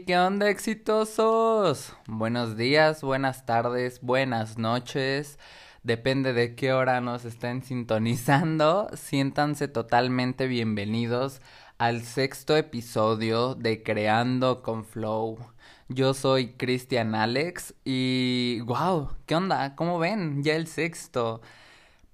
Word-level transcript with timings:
¿qué 0.00 0.18
onda 0.18 0.48
exitosos? 0.48 1.94
Buenos 2.06 2.56
días, 2.56 3.02
buenas 3.02 3.44
tardes, 3.44 4.00
buenas 4.00 4.56
noches. 4.56 5.38
Depende 5.82 6.32
de 6.32 6.54
qué 6.54 6.72
hora 6.72 7.02
nos 7.02 7.26
estén 7.26 7.62
sintonizando. 7.62 8.88
Siéntanse 8.94 9.68
totalmente 9.68 10.46
bienvenidos 10.46 11.42
al 11.76 12.02
sexto 12.02 12.56
episodio 12.56 13.54
de 13.54 13.82
Creando 13.82 14.62
con 14.62 14.86
Flow. 14.86 15.38
Yo 15.88 16.14
soy 16.14 16.54
Cristian 16.54 17.14
Alex 17.14 17.74
y 17.84 18.60
wow, 18.62 19.10
¿qué 19.26 19.34
onda? 19.34 19.76
¿Cómo 19.76 19.98
ven? 19.98 20.42
Ya 20.42 20.54
el 20.54 20.68
sexto. 20.68 21.42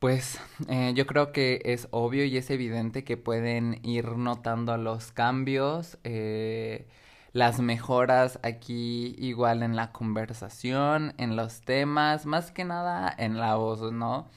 Pues 0.01 0.41
eh, 0.69 0.93
yo 0.97 1.07
creo 1.07 1.31
que 1.33 1.63
es 1.65 1.87
obvio 1.93 2.25
y 2.25 2.37
es 2.37 2.51
evidente 2.51 3.05
que 3.05 3.17
pueden 3.17 3.81
ir 3.85 4.17
notando 4.17 4.77
los 4.77 5.13
cambios, 5.13 5.99
eh, 6.03 6.89
las 7.33 7.61
mejoras 7.61 8.39
aquí 8.43 9.15
igual 9.19 9.63
en 9.63 9.77
la 9.77 9.93
conversación, 9.93 11.15
en 11.19 11.37
los 11.37 11.61
temas, 11.61 12.27
más 12.27 12.51
que 12.51 12.65
nada 12.65 13.15
en 13.17 13.39
la 13.39 13.57
voz, 13.57 13.93
¿no? 13.93 14.29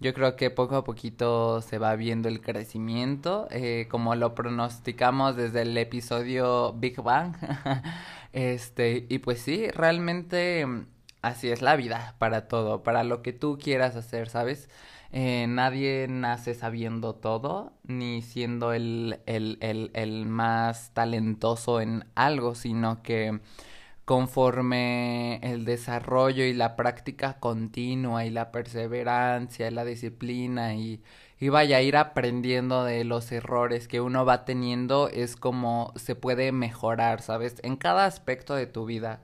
Yo 0.00 0.14
creo 0.14 0.34
que 0.34 0.50
poco 0.50 0.76
a 0.76 0.84
poquito 0.84 1.60
se 1.60 1.78
va 1.78 1.94
viendo 1.94 2.28
el 2.28 2.40
crecimiento, 2.40 3.48
eh, 3.50 3.86
como 3.90 4.14
lo 4.14 4.34
pronosticamos 4.34 5.36
desde 5.36 5.62
el 5.62 5.76
episodio 5.76 6.72
Big 6.72 7.00
Bang. 7.02 7.36
este, 8.32 9.06
y 9.10 9.18
pues 9.18 9.40
sí, 9.42 9.68
realmente 9.70 10.66
así 11.22 11.50
es 11.50 11.60
la 11.62 11.76
vida 11.76 12.14
para 12.18 12.48
todo, 12.48 12.82
para 12.82 13.04
lo 13.04 13.22
que 13.22 13.32
tú 13.34 13.58
quieras 13.62 13.94
hacer, 13.96 14.28
¿sabes? 14.30 14.70
Eh, 15.12 15.46
nadie 15.48 16.06
nace 16.08 16.54
sabiendo 16.54 17.14
todo, 17.16 17.72
ni 17.84 18.22
siendo 18.22 18.72
el, 18.72 19.20
el, 19.26 19.58
el, 19.60 19.90
el 19.94 20.26
más 20.26 20.92
talentoso 20.94 21.80
en 21.80 22.04
algo, 22.14 22.54
sino 22.54 23.02
que 23.02 23.40
conforme 24.04 25.36
el 25.42 25.64
desarrollo 25.64 26.44
y 26.44 26.52
la 26.54 26.76
práctica 26.76 27.38
continua 27.40 28.24
y 28.24 28.30
la 28.30 28.50
perseverancia 28.52 29.68
y 29.68 29.70
la 29.72 29.84
disciplina 29.84 30.74
y, 30.74 31.02
y 31.40 31.48
vaya 31.48 31.80
ir 31.82 31.96
aprendiendo 31.96 32.84
de 32.84 33.04
los 33.04 33.32
errores 33.32 33.88
que 33.88 34.00
uno 34.00 34.24
va 34.24 34.44
teniendo 34.44 35.08
es 35.08 35.36
como 35.36 35.92
se 35.96 36.14
puede 36.16 36.52
mejorar, 36.52 37.22
¿sabes? 37.22 37.56
En 37.62 37.76
cada 37.76 38.06
aspecto 38.06 38.54
de 38.54 38.66
tu 38.66 38.84
vida. 38.86 39.20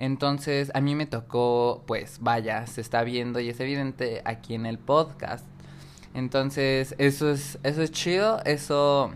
Entonces 0.00 0.72
a 0.74 0.80
mí 0.80 0.94
me 0.94 1.04
tocó, 1.04 1.84
pues 1.86 2.18
vaya, 2.22 2.66
se 2.66 2.80
está 2.80 3.04
viendo 3.04 3.38
y 3.38 3.50
es 3.50 3.60
evidente 3.60 4.22
aquí 4.24 4.54
en 4.54 4.64
el 4.64 4.78
podcast. 4.78 5.44
Entonces 6.14 6.94
eso 6.96 7.30
es, 7.30 7.58
eso 7.64 7.82
es 7.82 7.92
chido, 7.92 8.40
eso, 8.46 9.12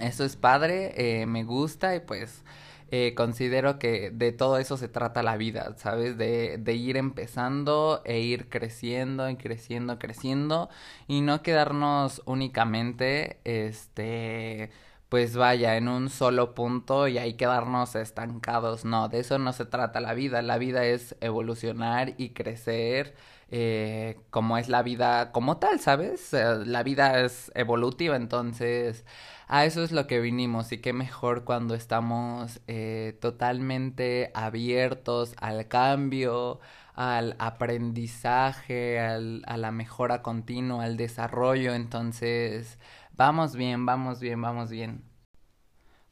eso 0.00 0.24
es 0.24 0.34
padre, 0.34 1.20
eh, 1.20 1.26
me 1.26 1.44
gusta 1.44 1.94
y 1.94 2.00
pues 2.00 2.42
eh, 2.90 3.14
considero 3.16 3.78
que 3.78 4.10
de 4.10 4.32
todo 4.32 4.58
eso 4.58 4.76
se 4.76 4.88
trata 4.88 5.22
la 5.22 5.36
vida, 5.36 5.74
¿sabes? 5.76 6.18
De, 6.18 6.58
de 6.58 6.74
ir 6.74 6.96
empezando 6.96 8.02
e 8.04 8.18
ir 8.18 8.48
creciendo 8.48 9.30
y 9.30 9.36
creciendo, 9.36 10.00
creciendo 10.00 10.68
y 11.06 11.20
no 11.20 11.42
quedarnos 11.42 12.22
únicamente, 12.26 13.38
este 13.44 14.70
pues 15.16 15.34
vaya, 15.34 15.78
en 15.78 15.88
un 15.88 16.10
solo 16.10 16.54
punto 16.54 17.08
y 17.08 17.16
ahí 17.16 17.38
quedarnos 17.38 17.94
estancados. 17.94 18.84
No, 18.84 19.08
de 19.08 19.20
eso 19.20 19.38
no 19.38 19.54
se 19.54 19.64
trata 19.64 19.98
la 19.98 20.12
vida. 20.12 20.42
La 20.42 20.58
vida 20.58 20.84
es 20.84 21.16
evolucionar 21.22 22.12
y 22.18 22.34
crecer, 22.34 23.14
eh, 23.50 24.20
como 24.28 24.58
es 24.58 24.68
la 24.68 24.82
vida 24.82 25.32
como 25.32 25.56
tal, 25.56 25.80
¿sabes? 25.80 26.34
la 26.34 26.82
vida 26.82 27.24
es 27.24 27.50
evolutiva, 27.54 28.14
entonces 28.16 29.06
a 29.48 29.64
eso 29.64 29.82
es 29.82 29.90
lo 29.90 30.06
que 30.06 30.20
vinimos 30.20 30.70
y 30.72 30.78
qué 30.82 30.92
mejor 30.92 31.44
cuando 31.44 31.74
estamos 31.74 32.60
eh, 32.66 33.16
totalmente 33.18 34.30
abiertos 34.34 35.34
al 35.38 35.66
cambio, 35.66 36.60
al 36.94 37.36
aprendizaje, 37.38 39.00
al, 39.00 39.42
a 39.46 39.56
la 39.56 39.70
mejora 39.70 40.20
continua, 40.22 40.84
al 40.84 40.98
desarrollo, 40.98 41.74
entonces 41.74 42.78
Vamos 43.16 43.56
bien, 43.56 43.86
vamos 43.86 44.20
bien, 44.20 44.40
vamos 44.42 44.70
bien. 44.70 45.02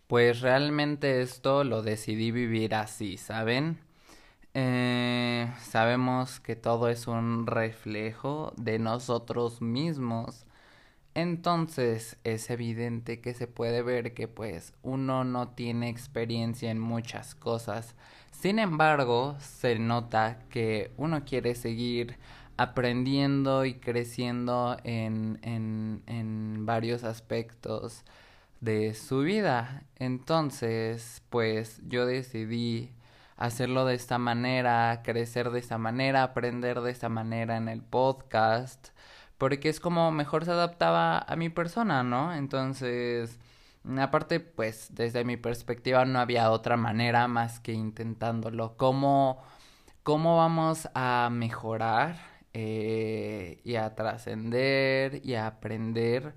Pues 0.06 0.40
realmente 0.40 1.20
esto 1.22 1.64
lo 1.64 1.82
decidí 1.82 2.30
vivir 2.30 2.74
así, 2.74 3.16
¿saben? 3.18 3.78
Eh, 4.54 5.52
sabemos 5.60 6.40
que 6.40 6.56
todo 6.56 6.88
es 6.88 7.06
un 7.06 7.46
reflejo 7.46 8.52
de 8.56 8.78
nosotros 8.78 9.60
mismos. 9.62 10.46
Entonces 11.14 12.18
es 12.24 12.50
evidente 12.50 13.20
que 13.20 13.34
se 13.34 13.46
puede 13.48 13.82
ver 13.82 14.14
que 14.14 14.28
pues 14.28 14.74
uno 14.82 15.24
no 15.24 15.48
tiene 15.50 15.88
experiencia 15.90 16.70
en 16.70 16.80
muchas 16.80 17.34
cosas. 17.34 17.94
Sin 18.32 18.58
embargo, 18.58 19.36
se 19.40 19.78
nota 19.78 20.40
que 20.50 20.92
uno 20.96 21.24
quiere 21.24 21.54
seguir 21.54 22.18
aprendiendo 22.56 23.64
y 23.64 23.74
creciendo 23.74 24.76
en, 24.84 25.38
en, 25.42 26.02
en 26.06 26.66
varios 26.66 27.04
aspectos 27.04 28.04
de 28.60 28.94
su 28.94 29.20
vida. 29.20 29.84
Entonces, 29.96 31.22
pues 31.30 31.80
yo 31.86 32.06
decidí 32.06 32.92
hacerlo 33.36 33.84
de 33.84 33.94
esta 33.94 34.18
manera, 34.18 35.02
crecer 35.04 35.50
de 35.50 35.60
esta 35.60 35.78
manera, 35.78 36.22
aprender 36.22 36.80
de 36.80 36.90
esta 36.90 37.08
manera 37.08 37.56
en 37.56 37.68
el 37.68 37.82
podcast, 37.82 38.88
porque 39.38 39.68
es 39.68 39.80
como 39.80 40.10
mejor 40.12 40.44
se 40.44 40.52
adaptaba 40.52 41.18
a 41.18 41.36
mi 41.36 41.48
persona, 41.50 42.02
¿no? 42.02 42.34
Entonces, 42.34 43.38
aparte, 43.98 44.40
pues 44.40 44.88
desde 44.94 45.24
mi 45.24 45.36
perspectiva 45.36 46.04
no 46.04 46.20
había 46.20 46.50
otra 46.50 46.76
manera 46.76 47.28
más 47.28 47.60
que 47.60 47.72
intentándolo. 47.72 48.76
¿Cómo, 48.76 49.42
cómo 50.02 50.36
vamos 50.38 50.88
a 50.94 51.28
mejorar? 51.32 52.33
Eh, 52.54 53.60
y 53.64 53.74
a 53.76 53.94
trascender 53.96 55.20
y 55.24 55.34
a 55.34 55.46
aprender 55.48 56.34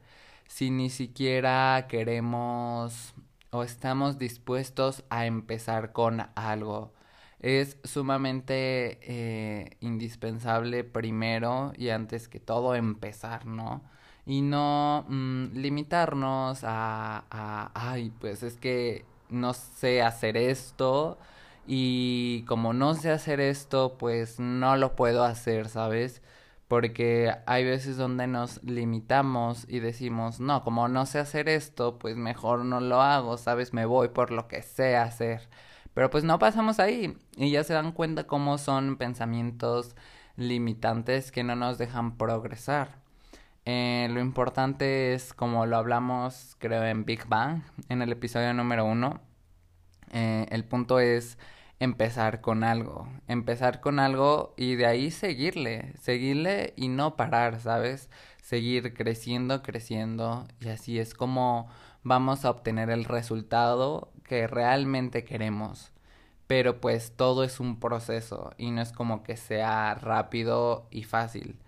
si 0.48 0.72
ni 0.72 0.90
siquiera 0.90 1.86
queremos 1.90 3.14
o 3.52 3.64
estamos 3.64 4.18
dispuestos 4.18 5.04
a 5.10 5.26
empezar 5.28 5.92
con 5.94 6.22
algo. 6.36 6.94
Es 7.40 7.78
sumamente 7.84 8.98
eh, 9.04 9.78
indispensable 9.82 10.84
primero 10.84 11.72
y 11.78 11.90
antes 11.90 12.28
que 12.28 12.40
todo 12.40 12.74
empezar, 12.76 13.46
¿no? 13.46 13.84
Y 14.26 14.42
no 14.42 15.06
mm, 15.08 15.54
limitarnos 15.54 16.64
a, 16.64 17.26
a, 17.30 17.72
ay, 17.76 18.12
pues 18.20 18.42
es 18.44 18.56
que 18.58 19.06
no 19.30 19.54
sé 19.54 20.02
hacer 20.02 20.36
esto, 20.38 21.18
y 21.68 22.44
como 22.48 22.74
no 22.74 22.94
sé 22.96 23.12
hacer 23.12 23.42
esto, 23.42 23.98
pues 23.98 24.40
no 24.40 24.78
lo 24.78 24.96
puedo 24.96 25.24
hacer, 25.26 25.70
¿sabes? 25.70 26.22
Porque 26.68 27.34
hay 27.46 27.66
veces 27.66 27.98
donde 27.98 28.28
nos 28.28 28.64
limitamos 28.64 29.66
y 29.70 29.80
decimos, 29.80 30.40
no, 30.40 30.64
como 30.64 30.88
no 30.88 31.06
sé 31.06 31.20
hacer 31.20 31.50
esto, 31.50 32.00
pues 32.00 32.16
mejor 32.18 32.66
no 32.66 32.80
lo 32.80 33.02
hago, 33.02 33.38
¿sabes? 33.38 33.74
Me 33.74 33.86
voy 33.86 34.10
por 34.10 34.32
lo 34.32 34.48
que 34.48 34.62
sé 34.62 34.96
hacer. 34.98 35.50
Pero 35.94 36.10
pues 36.10 36.24
no 36.24 36.40
pasamos 36.40 36.80
ahí 36.80 37.18
y 37.38 37.52
ya 37.52 37.64
se 37.64 37.74
dan 37.74 37.92
cuenta 37.92 38.28
cómo 38.28 38.58
son 38.58 38.98
pensamientos 38.98 39.96
limitantes 40.38 41.32
que 41.32 41.44
no 41.44 41.56
nos 41.56 41.78
dejan 41.78 42.18
progresar. 42.18 43.00
Eh, 43.66 44.08
lo 44.12 44.22
importante 44.22 45.14
es, 45.14 45.34
como 45.34 45.66
lo 45.66 45.78
hablamos 45.78 46.56
creo 46.60 46.84
en 46.86 47.04
Big 47.06 47.28
Bang, 47.28 47.64
en 47.90 48.02
el 48.02 48.12
episodio 48.14 48.54
número 48.54 48.86
uno, 48.86 49.20
eh, 50.12 50.46
el 50.52 50.64
punto 50.64 51.00
es 51.00 51.38
empezar 51.80 52.42
con 52.42 52.64
algo, 52.64 53.08
empezar 53.28 53.82
con 53.82 54.00
algo 54.00 54.54
y 54.58 54.76
de 54.76 54.86
ahí 54.88 55.12
seguirle, 55.12 55.94
seguirle 56.02 56.74
y 56.76 56.88
no 56.90 57.16
parar, 57.16 57.60
¿sabes? 57.60 58.10
Seguir 58.42 58.94
creciendo, 58.94 59.62
creciendo 59.62 60.48
y 60.60 60.70
así 60.70 61.00
es 61.00 61.14
como 61.14 61.70
vamos 62.04 62.46
a 62.46 62.50
obtener 62.52 62.90
el 62.90 63.06
resultado 63.06 64.12
que 64.24 64.48
realmente 64.48 65.24
queremos. 65.24 65.92
Pero 66.48 66.80
pues 66.80 67.14
todo 67.16 67.44
es 67.44 67.60
un 67.60 67.80
proceso 67.80 68.52
y 68.58 68.72
no 68.72 68.82
es 68.82 68.92
como 68.94 69.24
que 69.24 69.38
sea 69.38 69.96
rápido 69.96 70.88
y 70.92 71.04
fácil. 71.04 71.60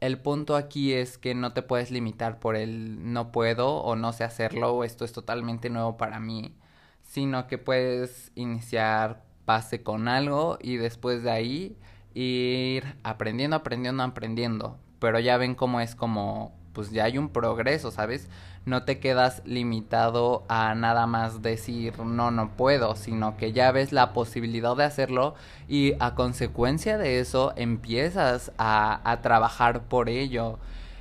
El 0.00 0.18
punto 0.20 0.56
aquí 0.56 0.92
es 0.92 1.16
que 1.18 1.34
no 1.34 1.54
te 1.54 1.62
puedes 1.62 1.90
limitar 1.90 2.38
por 2.38 2.54
el 2.54 3.12
no 3.12 3.32
puedo 3.32 3.78
o 3.78 3.96
no 3.96 4.12
sé 4.12 4.24
hacerlo 4.24 4.74
o 4.74 4.84
esto 4.84 5.04
es 5.06 5.12
totalmente 5.12 5.70
nuevo 5.70 5.96
para 5.96 6.20
mí, 6.20 6.54
sino 7.02 7.46
que 7.46 7.56
puedes 7.58 8.30
iniciar 8.34 9.24
pase 9.46 9.82
con 9.82 10.08
algo 10.08 10.58
y 10.60 10.76
después 10.76 11.22
de 11.22 11.30
ahí 11.30 11.76
ir 12.12 12.84
aprendiendo, 13.02 13.56
aprendiendo, 13.56 14.02
aprendiendo. 14.02 14.76
Pero 14.98 15.18
ya 15.18 15.38
ven 15.38 15.54
cómo 15.54 15.80
es 15.80 15.94
como, 15.94 16.52
pues 16.74 16.90
ya 16.90 17.04
hay 17.04 17.16
un 17.16 17.30
progreso, 17.30 17.90
¿sabes? 17.90 18.28
No 18.66 18.82
te 18.84 18.98
quedas 18.98 19.42
limitado 19.46 20.44
a 20.48 20.74
nada 20.74 21.06
más 21.06 21.40
decir 21.40 21.98
no, 22.00 22.30
no 22.30 22.50
puedo, 22.56 22.96
sino 22.96 23.36
que 23.36 23.52
ya 23.52 23.70
ves 23.72 23.92
la 23.92 24.12
posibilidad 24.12 24.76
de 24.76 24.84
hacerlo 24.84 25.34
y 25.68 25.94
a 26.00 26.14
consecuencia 26.14 26.98
de 26.98 27.20
eso 27.20 27.52
empiezas 27.56 28.52
a, 28.58 29.00
a 29.10 29.22
trabajar 29.22 29.84
por 29.84 30.08
ello. 30.08 30.58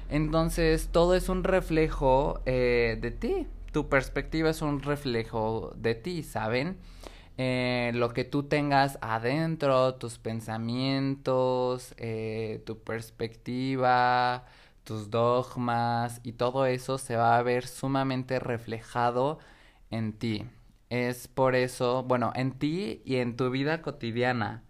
Entonces 0.10 0.90
todo 0.92 1.16
es 1.16 1.30
un 1.30 1.44
reflejo 1.44 2.42
eh, 2.46 2.98
de 3.02 3.12
ti, 3.12 3.48
tu 3.72 3.90
perspectiva 3.90 4.52
es 4.52 4.62
un 4.62 4.82
reflejo 4.82 5.74
de 5.76 5.96
ti, 5.96 6.24
¿saben? 6.24 6.78
Eh, 7.38 7.92
lo 7.96 8.14
que 8.14 8.24
tú 8.24 8.44
tengas 8.44 8.98
adentro, 9.02 9.96
tus 9.96 10.18
pensamientos, 10.20 11.94
eh, 11.98 12.64
tu 12.66 12.80
perspectiva, 12.84 14.46
tus 14.84 15.10
dogmas 15.12 16.22
y 16.24 16.34
todo 16.34 16.66
eso 16.66 16.98
se 16.98 17.16
va 17.18 17.38
a 17.38 17.44
ver 17.44 17.68
sumamente 17.68 18.40
reflejado 18.40 19.40
en 19.92 20.14
ti. 20.14 20.46
Es 20.90 21.28
por 21.28 21.56
eso, 21.56 22.04
bueno, 22.04 22.32
en 22.36 22.54
ti 22.60 23.02
y 23.06 23.18
en 23.18 23.36
tu 23.36 23.50
vida 23.50 23.82
cotidiana. 23.82 24.64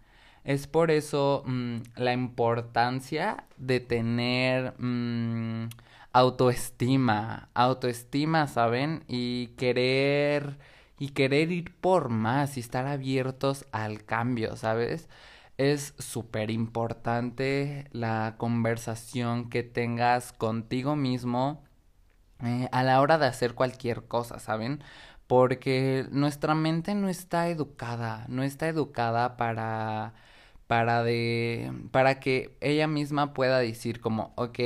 Es 0.43 0.67
por 0.67 0.91
eso 0.91 1.43
mm, 1.45 1.77
la 1.97 2.13
importancia 2.13 3.45
de 3.57 3.79
tener 3.79 4.73
mm, 4.79 5.69
autoestima, 6.13 7.49
autoestima, 7.53 8.47
¿saben? 8.47 9.03
Y 9.07 9.47
querer 9.57 10.57
y 10.99 11.09
querer 11.09 11.51
ir 11.51 11.75
por 11.79 12.09
más 12.09 12.57
y 12.57 12.61
estar 12.61 12.87
abiertos 12.87 13.65
al 13.71 14.05
cambio, 14.05 14.55
¿sabes? 14.55 15.09
Es 15.57 15.93
súper 15.99 16.51
importante 16.51 17.87
la 17.91 18.35
conversación 18.37 19.49
que 19.49 19.63
tengas 19.63 20.33
contigo 20.33 20.95
mismo 20.95 21.63
eh, 22.43 22.69
a 22.71 22.83
la 22.83 23.01
hora 23.01 23.17
de 23.17 23.27
hacer 23.27 23.53
cualquier 23.55 24.05
cosa, 24.07 24.39
¿saben? 24.39 24.83
Porque 25.27 26.07
nuestra 26.11 26.55
mente 26.55 26.95
no 26.95 27.09
está 27.09 27.49
educada, 27.49 28.25
no 28.29 28.43
está 28.43 28.67
educada 28.67 29.37
para 29.37 30.13
para 30.67 31.03
de 31.03 31.71
para 31.91 32.19
que 32.19 32.57
ella 32.61 32.87
misma 32.87 33.33
pueda 33.33 33.59
decir 33.59 34.01
como, 34.01 34.33
ok, 34.35 34.59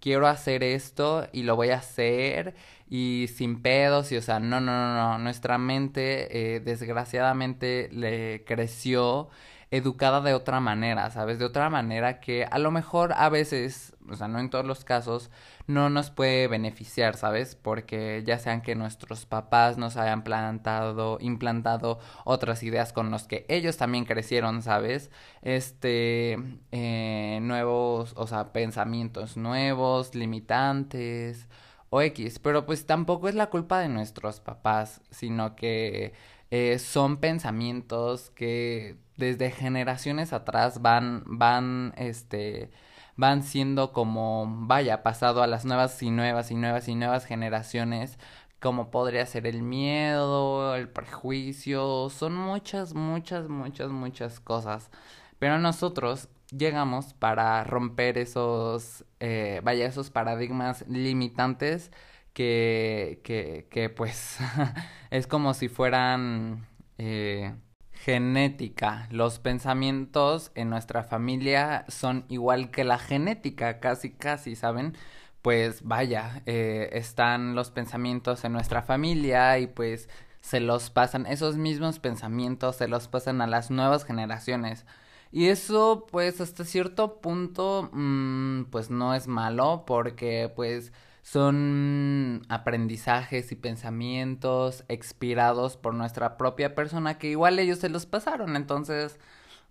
quiero 0.00 0.26
hacer 0.26 0.62
esto 0.64 1.28
y 1.32 1.44
lo 1.44 1.56
voy 1.56 1.70
a 1.70 1.76
hacer 1.78 2.54
y 2.92 3.28
sin 3.28 3.62
pedos 3.62 4.12
y 4.12 4.18
o 4.18 4.22
sea, 4.22 4.38
no, 4.38 4.60
no, 4.60 4.70
no, 4.70 4.94
no, 4.94 5.18
nuestra 5.18 5.56
mente 5.56 6.56
eh, 6.56 6.60
desgraciadamente 6.60 7.88
le 7.90 8.44
creció 8.44 9.30
educada 9.70 10.20
de 10.20 10.34
otra 10.34 10.60
manera, 10.60 11.10
¿sabes? 11.10 11.38
De 11.38 11.46
otra 11.46 11.70
manera 11.70 12.20
que 12.20 12.44
a 12.44 12.58
lo 12.58 12.70
mejor 12.70 13.14
a 13.16 13.30
veces, 13.30 13.96
o 14.10 14.14
sea, 14.14 14.28
no 14.28 14.40
en 14.40 14.50
todos 14.50 14.66
los 14.66 14.84
casos, 14.84 15.30
no 15.66 15.88
nos 15.88 16.10
puede 16.10 16.48
beneficiar, 16.48 17.16
¿sabes? 17.16 17.54
Porque 17.56 18.22
ya 18.26 18.38
sean 18.38 18.60
que 18.60 18.74
nuestros 18.74 19.24
papás 19.24 19.78
nos 19.78 19.96
hayan 19.96 20.22
plantado, 20.22 21.16
implantado 21.18 21.98
otras 22.26 22.62
ideas 22.62 22.92
con 22.92 23.10
los 23.10 23.26
que 23.26 23.46
ellos 23.48 23.78
también 23.78 24.04
crecieron, 24.04 24.60
¿sabes? 24.60 25.10
Este, 25.40 26.36
eh, 26.72 27.38
nuevos, 27.40 28.12
o 28.18 28.26
sea, 28.26 28.52
pensamientos 28.52 29.38
nuevos, 29.38 30.14
limitantes 30.14 31.48
o 31.94 32.00
X, 32.00 32.38
pero 32.38 32.64
pues 32.64 32.86
tampoco 32.86 33.28
es 33.28 33.34
la 33.34 33.50
culpa 33.50 33.78
de 33.80 33.88
nuestros 33.90 34.40
papás, 34.40 35.02
sino 35.10 35.56
que 35.56 36.14
eh, 36.50 36.78
son 36.78 37.18
pensamientos 37.18 38.30
que 38.30 38.96
desde 39.18 39.50
generaciones 39.50 40.32
atrás 40.32 40.80
van, 40.80 41.22
van, 41.26 41.92
este, 41.98 42.70
van 43.16 43.42
siendo 43.42 43.92
como, 43.92 44.46
vaya, 44.66 45.02
pasado 45.02 45.42
a 45.42 45.46
las 45.46 45.66
nuevas 45.66 46.02
y 46.02 46.10
nuevas 46.10 46.50
y 46.50 46.54
nuevas 46.54 46.88
y 46.88 46.94
nuevas 46.94 47.26
generaciones, 47.26 48.18
como 48.58 48.90
podría 48.90 49.26
ser 49.26 49.46
el 49.46 49.62
miedo, 49.62 50.74
el 50.76 50.88
prejuicio, 50.88 52.08
son 52.08 52.34
muchas, 52.34 52.94
muchas, 52.94 53.48
muchas, 53.50 53.90
muchas 53.90 54.40
cosas. 54.40 54.90
Pero 55.38 55.58
nosotros 55.58 56.28
llegamos 56.56 57.14
para 57.14 57.64
romper 57.64 58.18
esos, 58.18 59.04
eh, 59.20 59.60
vaya, 59.64 59.86
esos 59.86 60.10
paradigmas 60.10 60.84
limitantes 60.88 61.90
que, 62.32 63.20
que, 63.24 63.66
que 63.70 63.90
pues 63.90 64.38
es 65.10 65.26
como 65.26 65.54
si 65.54 65.68
fueran 65.68 66.66
eh, 66.98 67.54
genética. 67.92 69.08
Los 69.10 69.38
pensamientos 69.38 70.50
en 70.54 70.70
nuestra 70.70 71.04
familia 71.04 71.84
son 71.88 72.24
igual 72.28 72.70
que 72.70 72.84
la 72.84 72.98
genética, 72.98 73.80
casi, 73.80 74.10
casi, 74.12 74.56
¿saben? 74.56 74.96
Pues 75.42 75.82
vaya, 75.82 76.42
eh, 76.46 76.90
están 76.92 77.54
los 77.54 77.70
pensamientos 77.70 78.44
en 78.44 78.52
nuestra 78.52 78.82
familia 78.82 79.58
y 79.58 79.66
pues 79.66 80.08
se 80.40 80.60
los 80.60 80.90
pasan, 80.90 81.26
esos 81.26 81.56
mismos 81.56 81.98
pensamientos 82.00 82.76
se 82.76 82.88
los 82.88 83.08
pasan 83.08 83.40
a 83.40 83.46
las 83.46 83.70
nuevas 83.70 84.04
generaciones. 84.04 84.84
Y 85.32 85.48
eso, 85.48 86.06
pues, 86.10 86.40
hasta 86.40 86.64
cierto 86.64 87.20
punto, 87.20 87.90
mmm, 87.92 88.64
pues 88.70 88.90
no 88.90 89.14
es 89.14 89.26
malo 89.28 89.84
porque, 89.86 90.52
pues, 90.54 90.92
son 91.22 92.42
aprendizajes 92.48 93.52
y 93.52 93.56
pensamientos 93.56 94.84
expirados 94.88 95.76
por 95.76 95.94
nuestra 95.94 96.36
propia 96.36 96.74
persona 96.74 97.18
que 97.18 97.28
igual 97.30 97.58
ellos 97.58 97.78
se 97.78 97.88
los 97.88 98.06
pasaron. 98.06 98.56
Entonces, 98.56 99.18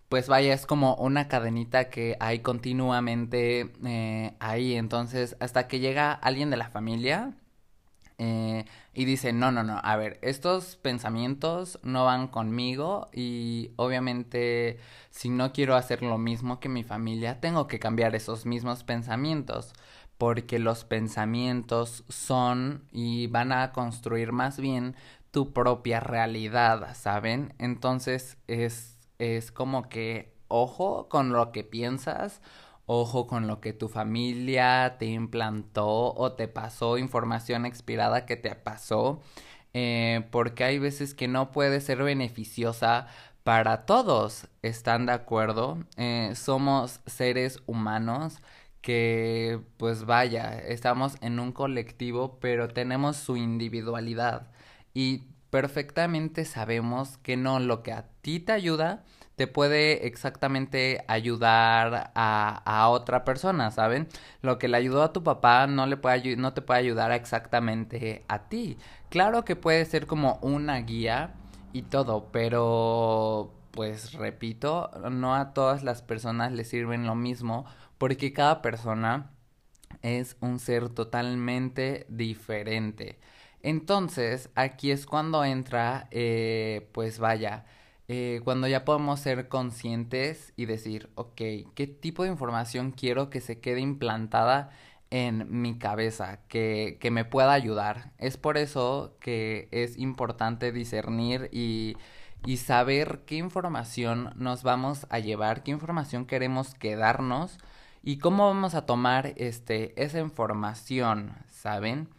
pues 0.10 0.28
vaya, 0.28 0.54
es 0.54 0.66
como 0.66 0.96
una 0.96 1.28
cadenita 1.30 1.90
que 1.90 2.18
hay 2.20 2.40
continuamente 2.40 3.72
eh, 3.86 4.36
ahí. 4.40 4.76
Entonces, 4.76 5.38
hasta 5.40 5.68
que 5.68 5.80
llega 5.80 6.12
alguien 6.14 6.50
de 6.52 6.58
la 6.58 6.70
familia 6.70 7.34
eh, 8.24 8.66
y 8.94 9.06
dice, 9.06 9.34
no, 9.34 9.52
no, 9.52 9.64
no, 9.64 9.82
a 9.84 9.96
ver, 9.96 10.20
estos 10.22 10.76
pensamientos 10.76 11.80
no 11.82 12.06
van 12.06 12.28
conmigo 12.28 13.10
y 13.12 13.72
obviamente 13.78 14.78
si 15.10 15.30
no 15.30 15.52
quiero 15.52 15.76
hacer 15.76 16.04
lo 16.04 16.20
mismo 16.20 16.60
que 16.60 16.70
mi 16.70 16.84
familia, 16.84 17.40
tengo 17.40 17.66
que 17.66 17.80
cambiar 17.80 18.16
esos 18.16 18.46
mismos 18.46 18.84
pensamientos 18.84 19.74
porque 20.20 20.60
los 20.60 20.84
pensamientos 20.86 22.04
son 22.10 22.84
y 22.92 23.26
van 23.26 23.52
a 23.52 23.72
construir 23.72 24.34
más 24.34 24.60
bien 24.60 24.96
tu 25.32 25.52
propia 25.52 26.00
realidad, 26.00 26.94
¿saben? 26.94 27.56
Entonces 27.58 28.38
es, 28.46 29.00
es 29.18 29.52
como 29.52 29.90
que 29.90 30.36
ojo 30.48 31.10
con 31.10 31.32
lo 31.32 31.52
que 31.52 31.64
piensas, 31.64 32.40
ojo 32.94 33.26
con 33.26 33.48
lo 33.48 33.62
que 33.62 33.72
tu 33.72 33.88
familia 33.88 34.98
te 35.00 35.06
implantó 35.06 36.14
o 36.14 36.34
te 36.34 36.50
pasó, 36.50 36.98
información 36.98 37.66
expirada 37.66 38.26
que 38.26 38.36
te 38.36 38.54
pasó, 38.56 39.22
eh, 39.74 40.28
porque 40.30 40.66
hay 40.66 40.78
veces 40.78 41.14
que 41.14 41.30
no 41.30 41.52
puede 41.52 41.80
ser 41.80 42.04
beneficiosa 42.04 43.08
para 43.44 43.86
todos, 43.86 44.50
¿están 44.62 45.06
de 45.06 45.14
acuerdo? 45.14 45.78
Eh, 45.96 46.34
somos 46.36 47.00
seres 47.06 47.64
humanos 47.66 48.40
que 48.82 49.62
pues 49.78 50.06
vaya, 50.06 50.60
estamos 50.60 51.16
en 51.22 51.40
un 51.40 51.54
colectivo, 51.54 52.40
pero 52.42 52.68
tenemos 52.68 53.16
su 53.16 53.38
individualidad 53.38 54.52
y 54.94 55.24
perfectamente 55.50 56.44
sabemos 56.44 57.18
que 57.20 57.38
no 57.38 57.60
lo 57.60 57.84
que 57.84 57.94
a 57.94 58.10
ti 58.22 58.42
te 58.42 58.52
ayuda 58.52 59.06
te 59.42 59.48
puede 59.48 60.06
exactamente 60.06 61.04
ayudar 61.08 62.12
a, 62.14 62.88
otra 62.90 63.26
persona, 63.26 63.72
¿saben? 63.72 64.08
Lo 64.44 64.60
que 64.60 64.68
le 64.68 64.78
ayudó 64.78 65.02
a 65.02 65.14
tu 65.14 65.24
papá 65.24 65.66
no 65.66 65.88
le 65.88 65.98
puede 65.98 66.36
no 66.36 66.54
te 66.54 66.62
puede 66.62 66.82
ayudar 66.82 67.12
exactamente 67.12 68.24
a 68.28 68.50
ti. 68.50 68.78
Claro 69.10 69.44
que 69.44 69.56
puede 69.56 69.84
ser 69.86 70.06
como 70.06 70.38
una 70.44 70.78
guía 70.82 71.34
y 71.74 71.82
todo, 71.82 72.30
pero 72.32 73.52
pues 73.72 74.14
repito, 74.14 74.92
no 75.10 75.34
a 75.34 75.56
todas 75.56 75.82
las 75.82 76.04
personas 76.04 76.52
les 76.52 76.70
sirven 76.70 77.08
lo 77.08 77.16
mismo 77.16 77.66
porque 77.98 78.34
cada 78.34 78.62
persona 78.62 79.32
es 80.04 80.38
un 80.40 80.60
ser 80.60 80.90
totalmente 80.90 82.06
diferente. 82.10 83.18
Entonces, 83.64 84.52
aquí 84.54 84.92
es 84.92 85.08
cuando 85.08 85.44
entra, 85.44 86.08
eh, 86.12 86.90
pues 86.92 87.18
vaya, 87.18 87.66
eh, 88.12 88.42
cuando 88.44 88.68
ya 88.68 88.84
podemos 88.84 89.22
ser 89.22 89.48
conscientes 89.48 90.52
y 90.58 90.66
decir, 90.66 91.10
ok, 91.16 91.36
¿qué 91.76 91.88
tipo 91.88 92.24
de 92.24 92.30
información 92.30 92.92
quiero 92.92 93.30
que 93.30 93.40
se 93.40 93.62
quede 93.62 93.80
implantada 93.80 94.70
en 95.12 95.62
mi 95.62 95.78
cabeza, 95.78 96.42
que, 96.50 96.98
que 97.00 97.10
me 97.10 97.24
pueda 97.24 97.54
ayudar? 97.54 98.12
Es 98.18 98.36
por 98.36 98.58
eso 98.58 99.16
que 99.22 99.70
es 99.72 99.98
importante 99.98 100.74
discernir 100.74 101.50
y 101.54 101.96
y 102.46 102.58
saber 102.58 103.22
qué 103.26 103.36
información 103.36 104.34
nos 104.36 104.64
vamos 104.64 105.06
a 105.10 105.20
llevar, 105.20 105.64
qué 105.64 105.72
información 105.72 106.26
queremos 106.26 106.74
quedarnos 106.74 107.58
y 108.04 108.18
cómo 108.18 108.48
vamos 108.48 108.74
a 108.74 108.86
tomar 108.86 109.34
este, 109.38 109.94
esa 110.02 110.20
información, 110.20 111.36
¿saben? 111.50 112.10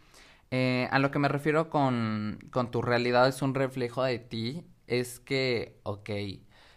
Eh, 0.51 0.89
a 0.93 0.99
lo 0.99 1.11
que 1.11 1.19
me 1.19 1.29
refiero 1.29 1.71
con, 1.71 2.39
con 2.51 2.71
tu 2.71 2.83
realidad 2.83 3.27
es 3.29 3.43
un 3.43 3.55
reflejo 3.55 4.05
de 4.05 4.19
ti, 4.19 4.65
es 5.01 5.21
que, 5.21 5.79
ok, 5.85 6.11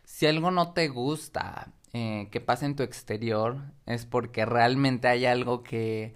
si 0.04 0.26
algo 0.28 0.52
no 0.52 0.74
te 0.74 0.88
gusta 0.88 1.74
eh, 1.94 2.30
que 2.32 2.42
pase 2.42 2.66
en 2.66 2.76
tu 2.76 2.84
exterior, 2.84 3.58
es 3.86 4.06
porque 4.06 4.46
realmente 4.46 5.08
hay 5.08 5.26
algo 5.26 5.64
que 5.64 6.14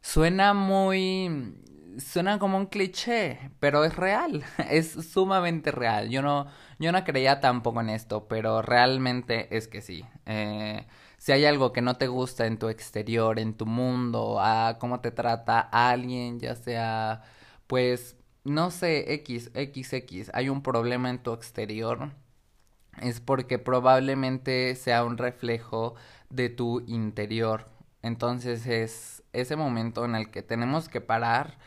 suena 0.00 0.54
muy... 0.54 1.56
Suena 1.98 2.38
como 2.38 2.56
un 2.56 2.66
cliché, 2.66 3.50
pero 3.60 3.84
es 3.84 3.94
real, 3.96 4.44
es 4.70 4.92
sumamente 4.92 5.70
real. 5.70 6.08
Yo 6.08 6.22
no, 6.22 6.46
yo 6.78 6.90
no 6.90 7.04
creía 7.04 7.40
tampoco 7.40 7.82
en 7.82 7.90
esto, 7.90 8.28
pero 8.28 8.62
realmente 8.62 9.54
es 9.54 9.68
que 9.68 9.82
sí. 9.82 10.02
Eh, 10.24 10.86
si 11.18 11.32
hay 11.32 11.44
algo 11.44 11.72
que 11.72 11.82
no 11.82 11.96
te 11.98 12.08
gusta 12.08 12.46
en 12.46 12.58
tu 12.58 12.68
exterior, 12.70 13.38
en 13.38 13.54
tu 13.54 13.66
mundo, 13.66 14.40
a 14.40 14.78
cómo 14.78 15.00
te 15.00 15.10
trata 15.10 15.60
alguien, 15.60 16.40
ya 16.40 16.54
sea 16.56 17.22
pues 17.66 18.16
no 18.44 18.70
sé, 18.70 19.12
X, 19.14 19.50
X, 19.54 19.92
X, 19.92 20.30
hay 20.34 20.48
un 20.48 20.62
problema 20.62 21.10
en 21.10 21.22
tu 21.22 21.32
exterior, 21.32 22.10
es 23.00 23.20
porque 23.20 23.58
probablemente 23.58 24.74
sea 24.74 25.04
un 25.04 25.18
reflejo 25.18 25.94
de 26.30 26.48
tu 26.50 26.80
interior. 26.86 27.68
Entonces 28.02 28.66
es 28.66 29.22
ese 29.32 29.56
momento 29.56 30.04
en 30.04 30.14
el 30.16 30.30
que 30.30 30.42
tenemos 30.42 30.88
que 30.88 31.00
parar 31.00 31.58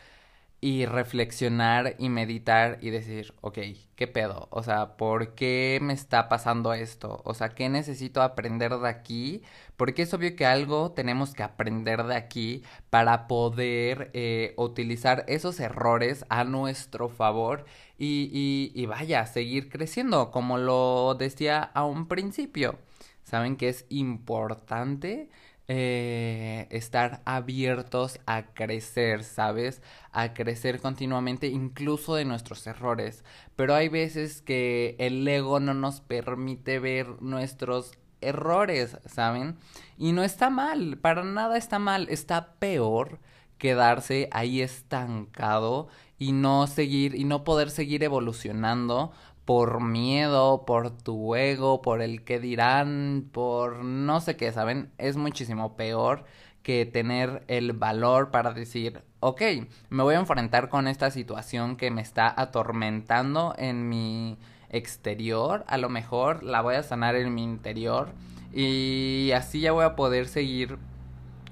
y 0.66 0.84
reflexionar 0.84 1.94
y 1.96 2.08
meditar 2.08 2.78
y 2.80 2.90
decir, 2.90 3.32
ok, 3.40 3.58
¿qué 3.94 4.08
pedo? 4.08 4.48
O 4.50 4.64
sea, 4.64 4.96
¿por 4.96 5.36
qué 5.36 5.78
me 5.80 5.92
está 5.92 6.28
pasando 6.28 6.72
esto? 6.72 7.22
O 7.24 7.34
sea, 7.34 7.50
¿qué 7.50 7.68
necesito 7.68 8.20
aprender 8.20 8.76
de 8.76 8.88
aquí? 8.88 9.42
Porque 9.76 10.02
es 10.02 10.12
obvio 10.12 10.34
que 10.34 10.44
algo 10.44 10.90
tenemos 10.90 11.34
que 11.34 11.44
aprender 11.44 12.02
de 12.02 12.16
aquí 12.16 12.64
para 12.90 13.28
poder 13.28 14.10
eh, 14.12 14.54
utilizar 14.56 15.24
esos 15.28 15.60
errores 15.60 16.24
a 16.30 16.42
nuestro 16.42 17.08
favor 17.08 17.64
y, 17.96 18.28
y, 18.32 18.72
y 18.74 18.86
vaya, 18.86 19.24
seguir 19.26 19.68
creciendo, 19.68 20.32
como 20.32 20.58
lo 20.58 21.14
decía 21.14 21.62
a 21.62 21.84
un 21.84 22.08
principio. 22.08 22.76
Saben 23.22 23.56
que 23.56 23.68
es 23.68 23.86
importante 23.88 25.30
eh, 25.68 26.68
estar 26.70 27.22
abiertos 27.24 28.20
a 28.26 28.46
crecer, 28.54 29.24
¿sabes? 29.24 29.82
A 30.12 30.32
crecer 30.32 30.80
continuamente, 30.80 31.48
incluso 31.48 32.14
de 32.14 32.24
nuestros 32.24 32.66
errores. 32.66 33.24
Pero 33.56 33.74
hay 33.74 33.88
veces 33.88 34.42
que 34.42 34.96
el 34.98 35.26
ego 35.26 35.58
no 35.60 35.74
nos 35.74 36.00
permite 36.00 36.78
ver 36.78 37.20
nuestros 37.20 37.92
errores, 38.20 38.98
¿saben? 39.06 39.56
Y 39.98 40.12
no 40.12 40.22
está 40.22 40.50
mal, 40.50 40.98
para 40.98 41.24
nada 41.24 41.56
está 41.56 41.78
mal, 41.78 42.08
está 42.10 42.54
peor 42.54 43.18
quedarse 43.58 44.28
ahí 44.32 44.60
estancado 44.60 45.88
y 46.18 46.32
no 46.32 46.66
seguir 46.66 47.14
y 47.14 47.24
no 47.24 47.44
poder 47.44 47.70
seguir 47.70 48.02
evolucionando 48.04 49.12
por 49.46 49.80
miedo, 49.80 50.64
por 50.66 50.90
tu 50.90 51.34
ego, 51.36 51.80
por 51.80 52.02
el 52.02 52.24
que 52.24 52.40
dirán, 52.40 53.30
por 53.32 53.84
no 53.84 54.20
sé 54.20 54.36
qué, 54.36 54.52
¿saben? 54.52 54.90
Es 54.98 55.16
muchísimo 55.16 55.76
peor 55.76 56.24
que 56.62 56.84
tener 56.84 57.44
el 57.46 57.72
valor 57.72 58.32
para 58.32 58.52
decir, 58.52 59.04
ok, 59.20 59.40
me 59.88 60.02
voy 60.02 60.16
a 60.16 60.18
enfrentar 60.18 60.68
con 60.68 60.88
esta 60.88 61.12
situación 61.12 61.76
que 61.76 61.92
me 61.92 62.02
está 62.02 62.34
atormentando 62.36 63.54
en 63.56 63.88
mi 63.88 64.36
exterior, 64.68 65.64
a 65.68 65.78
lo 65.78 65.88
mejor 65.88 66.42
la 66.42 66.60
voy 66.60 66.74
a 66.74 66.82
sanar 66.82 67.14
en 67.14 67.32
mi 67.32 67.44
interior 67.44 68.08
y 68.52 69.30
así 69.32 69.60
ya 69.60 69.70
voy 69.70 69.84
a 69.84 69.94
poder 69.94 70.26
seguir, 70.26 70.76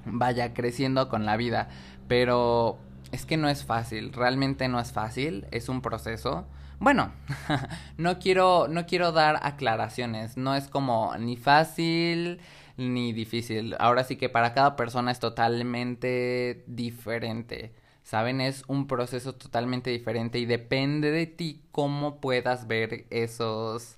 vaya, 0.05 0.53
creciendo 0.53 1.09
con 1.09 1.27
la 1.27 1.37
vida. 1.37 1.69
Pero 2.09 2.77
es 3.13 3.25
que 3.25 3.37
no 3.37 3.49
es 3.49 3.65
fácil, 3.65 4.13
realmente 4.13 4.67
no 4.67 4.81
es 4.81 4.93
fácil, 4.93 5.47
es 5.53 5.69
un 5.69 5.81
proceso. 5.81 6.45
Bueno, 6.85 7.11
no 7.97 8.19
quiero, 8.19 8.69
no 8.69 8.85
quiero 8.85 9.11
dar 9.11 9.41
aclaraciones, 9.43 10.37
no 10.37 10.55
es 10.55 10.69
como 10.69 11.17
ni 11.17 11.39
fácil 11.39 12.41
ni 12.77 13.15
difícil. 13.15 13.75
Ahora 13.79 14.05
sí 14.05 14.17
que 14.17 14.29
para 14.29 14.53
cada 14.53 14.77
persona 14.77 15.11
es 15.11 15.19
totalmente 15.19 16.63
diferente. 16.67 17.73
¿Saben? 18.03 18.43
Es 18.43 18.65
un 18.69 18.87
proceso 18.87 19.35
totalmente 19.35 19.89
diferente 19.89 20.39
y 20.39 20.45
depende 20.45 21.11
de 21.11 21.27
ti 21.27 21.63
cómo 21.73 22.21
puedas 22.21 22.67
ver 22.67 23.07
esos, 23.09 23.97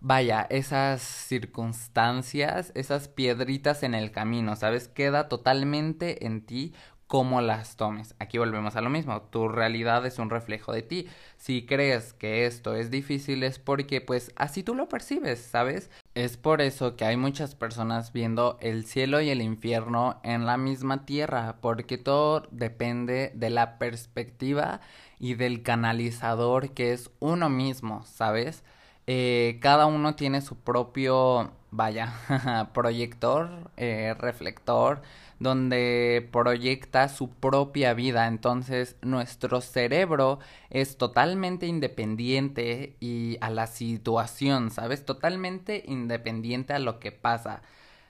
vaya, 0.00 0.46
esas 0.50 1.00
circunstancias, 1.00 2.70
esas 2.74 3.08
piedritas 3.08 3.82
en 3.82 3.94
el 3.94 4.10
camino, 4.10 4.56
¿sabes? 4.56 4.88
Queda 4.88 5.28
totalmente 5.30 6.26
en 6.26 6.44
ti 6.44 6.74
cómo 7.06 7.40
las 7.40 7.76
tomes. 7.76 8.14
Aquí 8.18 8.38
volvemos 8.38 8.76
a 8.76 8.80
lo 8.80 8.90
mismo, 8.90 9.22
tu 9.22 9.48
realidad 9.48 10.04
es 10.06 10.18
un 10.18 10.30
reflejo 10.30 10.72
de 10.72 10.82
ti. 10.82 11.06
Si 11.36 11.64
crees 11.66 12.12
que 12.12 12.46
esto 12.46 12.74
es 12.74 12.90
difícil 12.90 13.42
es 13.42 13.58
porque 13.58 14.00
pues 14.00 14.32
así 14.36 14.62
tú 14.62 14.74
lo 14.74 14.88
percibes, 14.88 15.40
¿sabes? 15.40 15.90
Es 16.14 16.36
por 16.36 16.60
eso 16.60 16.96
que 16.96 17.04
hay 17.04 17.16
muchas 17.16 17.54
personas 17.54 18.12
viendo 18.12 18.58
el 18.60 18.84
cielo 18.84 19.20
y 19.20 19.30
el 19.30 19.42
infierno 19.42 20.20
en 20.24 20.46
la 20.46 20.56
misma 20.56 21.04
tierra, 21.06 21.56
porque 21.60 21.98
todo 21.98 22.46
depende 22.50 23.32
de 23.34 23.50
la 23.50 23.78
perspectiva 23.78 24.80
y 25.18 25.34
del 25.34 25.62
canalizador 25.62 26.70
que 26.72 26.92
es 26.92 27.10
uno 27.20 27.48
mismo, 27.48 28.04
¿sabes? 28.04 28.64
Eh, 29.06 29.58
cada 29.60 29.86
uno 29.86 30.16
tiene 30.16 30.40
su 30.40 30.56
propio, 30.56 31.52
vaya, 31.70 32.12
proyector, 32.74 33.70
eh, 33.76 34.14
reflector, 34.18 35.00
donde 35.38 36.28
proyecta 36.32 37.08
su 37.08 37.30
propia 37.30 37.94
vida. 37.94 38.26
Entonces 38.26 38.96
nuestro 39.02 39.60
cerebro 39.60 40.38
es 40.70 40.96
totalmente 40.96 41.66
independiente 41.66 42.96
y 43.00 43.38
a 43.40 43.50
la 43.50 43.66
situación, 43.66 44.70
¿sabes? 44.70 45.04
Totalmente 45.04 45.84
independiente 45.86 46.72
a 46.72 46.78
lo 46.78 46.98
que 46.98 47.12
pasa. 47.12 47.62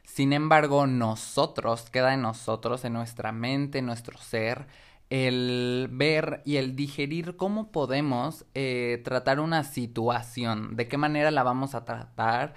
Sin 0.04 0.32
embargo, 0.32 0.86
nosotros, 0.86 1.90
queda 1.90 2.14
en 2.14 2.22
nosotros, 2.22 2.84
en 2.84 2.92
nuestra 2.92 3.32
mente, 3.32 3.78
en 3.78 3.86
nuestro 3.86 4.16
ser, 4.18 4.66
el 5.10 5.88
ver 5.90 6.42
y 6.44 6.56
el 6.56 6.76
digerir 6.76 7.36
cómo 7.36 7.70
podemos 7.70 8.44
eh, 8.54 9.02
tratar 9.04 9.40
una 9.40 9.64
situación, 9.64 10.76
de 10.76 10.88
qué 10.88 10.96
manera 10.96 11.30
la 11.30 11.42
vamos 11.42 11.74
a 11.74 11.84
tratar, 11.84 12.54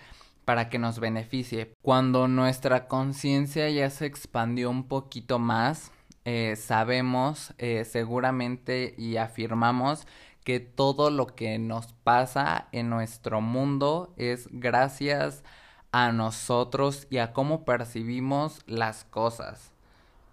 para 0.50 0.68
que 0.68 0.80
nos 0.80 1.00
beneficie. 1.00 1.76
Cuando 1.84 2.28
nuestra 2.28 2.88
conciencia 2.88 3.70
ya 3.70 3.88
se 3.92 4.08
expandió 4.08 4.72
un 4.72 4.88
poquito 4.88 5.38
más, 5.38 5.92
eh, 6.26 6.56
sabemos 6.56 7.54
eh, 7.60 7.86
seguramente 7.86 8.96
y 8.98 9.18
afirmamos 9.18 10.08
que 10.44 10.60
todo 10.60 11.12
lo 11.12 11.28
que 11.28 11.60
nos 11.60 11.94
pasa 11.94 12.68
en 12.72 12.90
nuestro 12.90 13.42
mundo 13.42 14.12
es 14.18 14.50
gracias 14.52 15.44
a 15.92 16.12
nosotros 16.12 17.06
y 17.12 17.20
a 17.20 17.32
cómo 17.32 17.64
percibimos 17.64 18.64
las 18.66 19.04
cosas. 19.04 19.72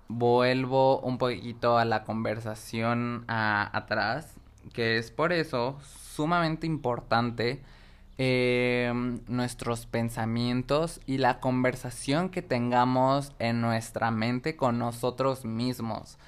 Vuelvo 0.08 0.98
un 1.00 1.18
poquito 1.18 1.76
a 1.76 1.84
la 1.84 2.04
conversación 2.04 3.26
atrás, 3.28 4.32
que 4.72 4.96
es 4.96 5.10
por 5.10 5.34
eso 5.34 5.78
sumamente 5.82 6.66
importante 6.66 7.62
eh, 8.18 8.92
nuestros 9.28 9.86
pensamientos 9.86 11.00
y 11.06 11.18
la 11.18 11.40
conversación 11.40 12.30
que 12.30 12.42
tengamos 12.42 13.32
en 13.38 13.60
nuestra 13.60 14.10
mente 14.10 14.56
con 14.56 14.78
nosotros 14.78 15.44
mismos. 15.44 16.18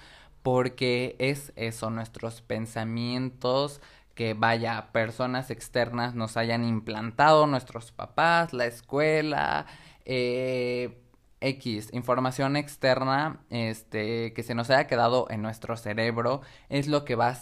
Porque 0.42 1.16
es 1.18 1.52
eso, 1.56 1.90
nuestros 1.90 2.42
pensamientos 2.42 3.80
que 4.14 4.34
vaya, 4.34 4.88
personas 4.92 5.50
externas 5.50 6.14
nos 6.14 6.36
hayan 6.36 6.64
implantado, 6.64 7.46
nuestros 7.46 7.92
papás, 7.92 8.52
la 8.52 8.66
escuela, 8.66 9.66
eh, 10.04 10.98
X, 11.40 11.90
información 11.92 12.56
externa, 12.56 13.40
este, 13.50 14.32
que 14.32 14.42
se 14.42 14.54
nos 14.54 14.70
haya 14.70 14.86
quedado 14.86 15.28
en 15.30 15.42
nuestro 15.42 15.76
cerebro, 15.76 16.40
es 16.68 16.88
lo 16.88 17.04
que 17.04 17.14
va 17.14 17.28
a 17.28 17.34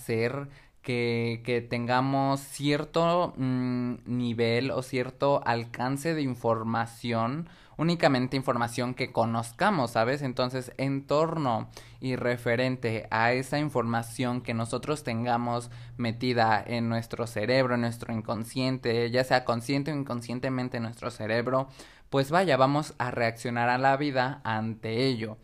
que, 0.86 1.66
tengamos 1.68 2.38
cierto 2.40 3.34
mm, 3.36 3.94
nivel 4.06 4.70
o 4.70 4.82
cierto 4.82 5.42
alcance 5.44 6.14
de 6.14 6.22
información, 6.22 7.48
únicamente 7.76 8.36
información 8.36 8.94
que 8.94 9.10
conozcamos, 9.10 9.90
¿sabes? 9.90 10.22
Entonces, 10.22 10.72
en 10.76 11.04
torno 11.04 11.68
y 12.00 12.14
referente 12.14 13.08
a 13.10 13.32
esa 13.32 13.58
información 13.58 14.42
que 14.42 14.54
nosotros 14.54 15.02
tengamos 15.02 15.72
metida 15.96 16.62
en 16.64 16.88
nuestro 16.88 17.26
cerebro, 17.26 17.74
en 17.74 17.80
nuestro 17.80 18.14
inconsciente, 18.14 19.10
ya 19.10 19.24
sea 19.24 19.44
consciente 19.44 19.92
o 19.92 19.96
inconscientemente 19.96 20.76
en 20.76 20.84
nuestro 20.84 21.10
cerebro, 21.10 21.68
pues 22.10 22.30
vaya, 22.30 22.56
vamos 22.56 22.94
a 22.98 23.10
reaccionar 23.10 23.68
a 23.70 23.78
la 23.78 23.96
vida 23.96 24.40
ante 24.44 25.04
ello. 25.06 25.36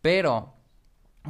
Pero 0.00 0.54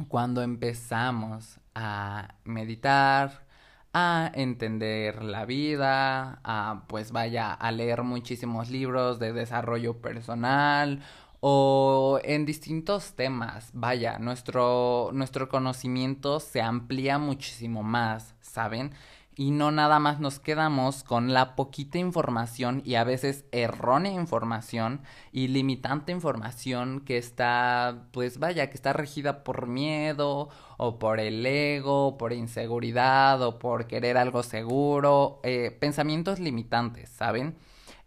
cuando 0.07 0.41
empezamos 0.41 1.59
a 1.75 2.35
meditar, 2.45 3.46
a 3.93 4.31
entender 4.33 5.23
la 5.23 5.45
vida, 5.45 6.39
a 6.43 6.83
pues 6.87 7.11
vaya 7.11 7.53
a 7.53 7.71
leer 7.71 8.03
muchísimos 8.03 8.69
libros 8.69 9.19
de 9.19 9.33
desarrollo 9.33 10.01
personal 10.01 11.01
o 11.39 12.19
en 12.23 12.45
distintos 12.45 13.13
temas. 13.15 13.69
Vaya, 13.73 14.19
nuestro, 14.19 15.11
nuestro 15.13 15.49
conocimiento 15.49 16.39
se 16.39 16.61
amplía 16.61 17.17
muchísimo 17.17 17.83
más, 17.83 18.35
¿saben? 18.41 18.93
Y 19.37 19.51
no 19.51 19.71
nada 19.71 19.99
más 19.99 20.19
nos 20.19 20.39
quedamos 20.39 21.03
con 21.03 21.31
la 21.31 21.55
poquita 21.55 21.99
información 21.99 22.81
y 22.83 22.95
a 22.95 23.03
veces 23.03 23.45
errónea 23.51 24.11
información 24.11 25.01
y 25.31 25.47
limitante 25.49 26.11
información 26.11 27.01
que 27.01 27.19
está, 27.19 28.07
pues 28.11 28.39
vaya, 28.39 28.71
que 28.71 28.75
está 28.75 28.93
regida 28.93 29.43
por 29.43 29.67
miedo 29.67 30.49
o 30.77 30.97
por 30.97 31.19
el 31.19 31.45
ego, 31.45 32.17
por 32.17 32.33
inseguridad 32.33 33.39
o 33.43 33.59
por 33.59 33.85
querer 33.85 34.17
algo 34.17 34.41
seguro, 34.41 35.39
eh, 35.43 35.69
pensamientos 35.69 36.39
limitantes, 36.39 37.09
¿saben? 37.09 37.55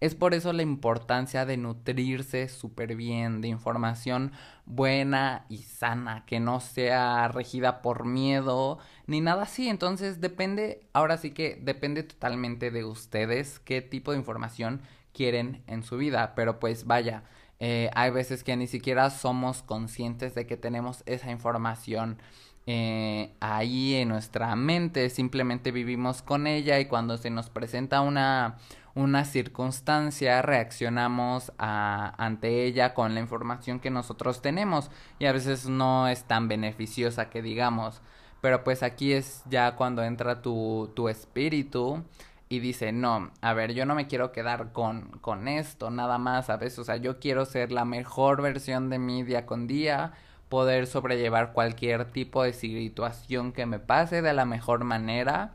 Es 0.01 0.15
por 0.15 0.33
eso 0.33 0.55
la 0.55 0.63
importancia 0.63 1.45
de 1.45 1.59
nutrirse 1.59 2.49
súper 2.49 2.97
bien 2.97 3.43
de 3.43 3.49
información 3.49 4.33
buena 4.65 5.45
y 5.51 5.59
sana, 5.59 6.25
que 6.25 6.41
no 6.41 6.61
sea 6.61 7.29
regida 7.29 7.83
por 7.83 8.07
miedo 8.07 8.79
ni 9.11 9.21
nada 9.21 9.43
así. 9.43 9.69
Entonces 9.69 10.21
depende, 10.21 10.87
ahora 10.93 11.19
sí 11.19 11.33
que 11.33 11.59
depende 11.61 12.05
totalmente 12.05 12.71
de 12.71 12.85
ustedes 12.85 13.59
qué 13.59 13.83
tipo 13.83 14.12
de 14.12 14.19
información 14.19 14.83
quieren 15.12 15.62
en 15.67 15.83
su 15.83 15.97
vida. 15.97 16.35
Pero 16.37 16.61
pues 16.61 16.87
vaya, 16.87 17.25
eh, 17.59 17.90
hay 17.95 18.12
veces 18.12 18.45
que 18.45 18.57
ni 18.57 18.69
siquiera 18.69 19.11
somos 19.11 19.62
conscientes 19.62 20.35
de 20.37 20.47
que 20.47 20.57
tenemos 20.57 21.02
esa 21.07 21.31
información 21.33 22.19
eh, 22.67 23.35
ahí 23.40 23.97
en 23.97 24.09
nuestra 24.11 24.55
mente, 24.55 25.11
simplemente 25.11 25.73
vivimos 25.73 26.23
con 26.23 26.47
ella 26.47 26.79
y 26.79 26.85
cuando 26.87 27.17
se 27.17 27.31
nos 27.31 27.50
presenta 27.50 28.02
una, 28.02 28.59
una 28.95 29.25
circunstancia 29.25 30.40
reaccionamos 30.43 31.52
a, 31.59 32.14
ante 32.17 32.64
ella 32.64 32.95
con 32.95 33.14
la 33.14 33.21
información 33.21 33.81
que 33.81 33.90
nosotros 33.90 34.40
tenemos 34.40 34.90
y 35.19 35.26
a 35.26 35.33
veces 35.33 35.69
no 35.69 36.07
es 36.07 36.25
tan 36.25 36.47
beneficiosa 36.47 37.29
que 37.29 37.43
digamos. 37.43 38.02
Pero 38.41 38.65
pues 38.65 38.83
aquí 38.83 39.13
es 39.13 39.43
ya 39.49 39.77
cuando 39.77 40.03
entra 40.03 40.43
tu, 40.43 40.91
tu 40.95 41.09
espíritu 41.09 42.05
y 42.49 42.59
dice, 42.59 42.93
no, 42.93 43.31
a 43.43 43.55
ver, 43.55 43.75
yo 43.75 43.87
no 43.87 43.95
me 43.95 44.09
quiero 44.09 44.33
quedar 44.33 44.73
con, 44.73 45.19
con 45.21 45.47
esto, 45.47 45.91
nada 45.91 46.19
más, 46.19 46.47
¿sabes? 46.47 46.79
O 46.81 46.85
sea, 46.85 46.97
yo 46.97 47.21
quiero 47.21 47.45
ser 47.45 47.71
la 47.71 47.85
mejor 47.85 48.43
versión 48.43 48.91
de 48.91 48.99
mí 48.99 49.23
día 49.23 49.47
con 49.47 49.69
día, 49.69 50.15
poder 50.49 50.89
sobrellevar 50.89 51.53
cualquier 51.53 52.07
tipo 52.07 52.43
de 52.43 52.53
situación 52.53 53.53
que 53.53 53.67
me 53.67 53.79
pase 53.79 54.21
de 54.21 54.33
la 54.33 54.47
mejor 54.47 54.83
manera, 54.83 55.55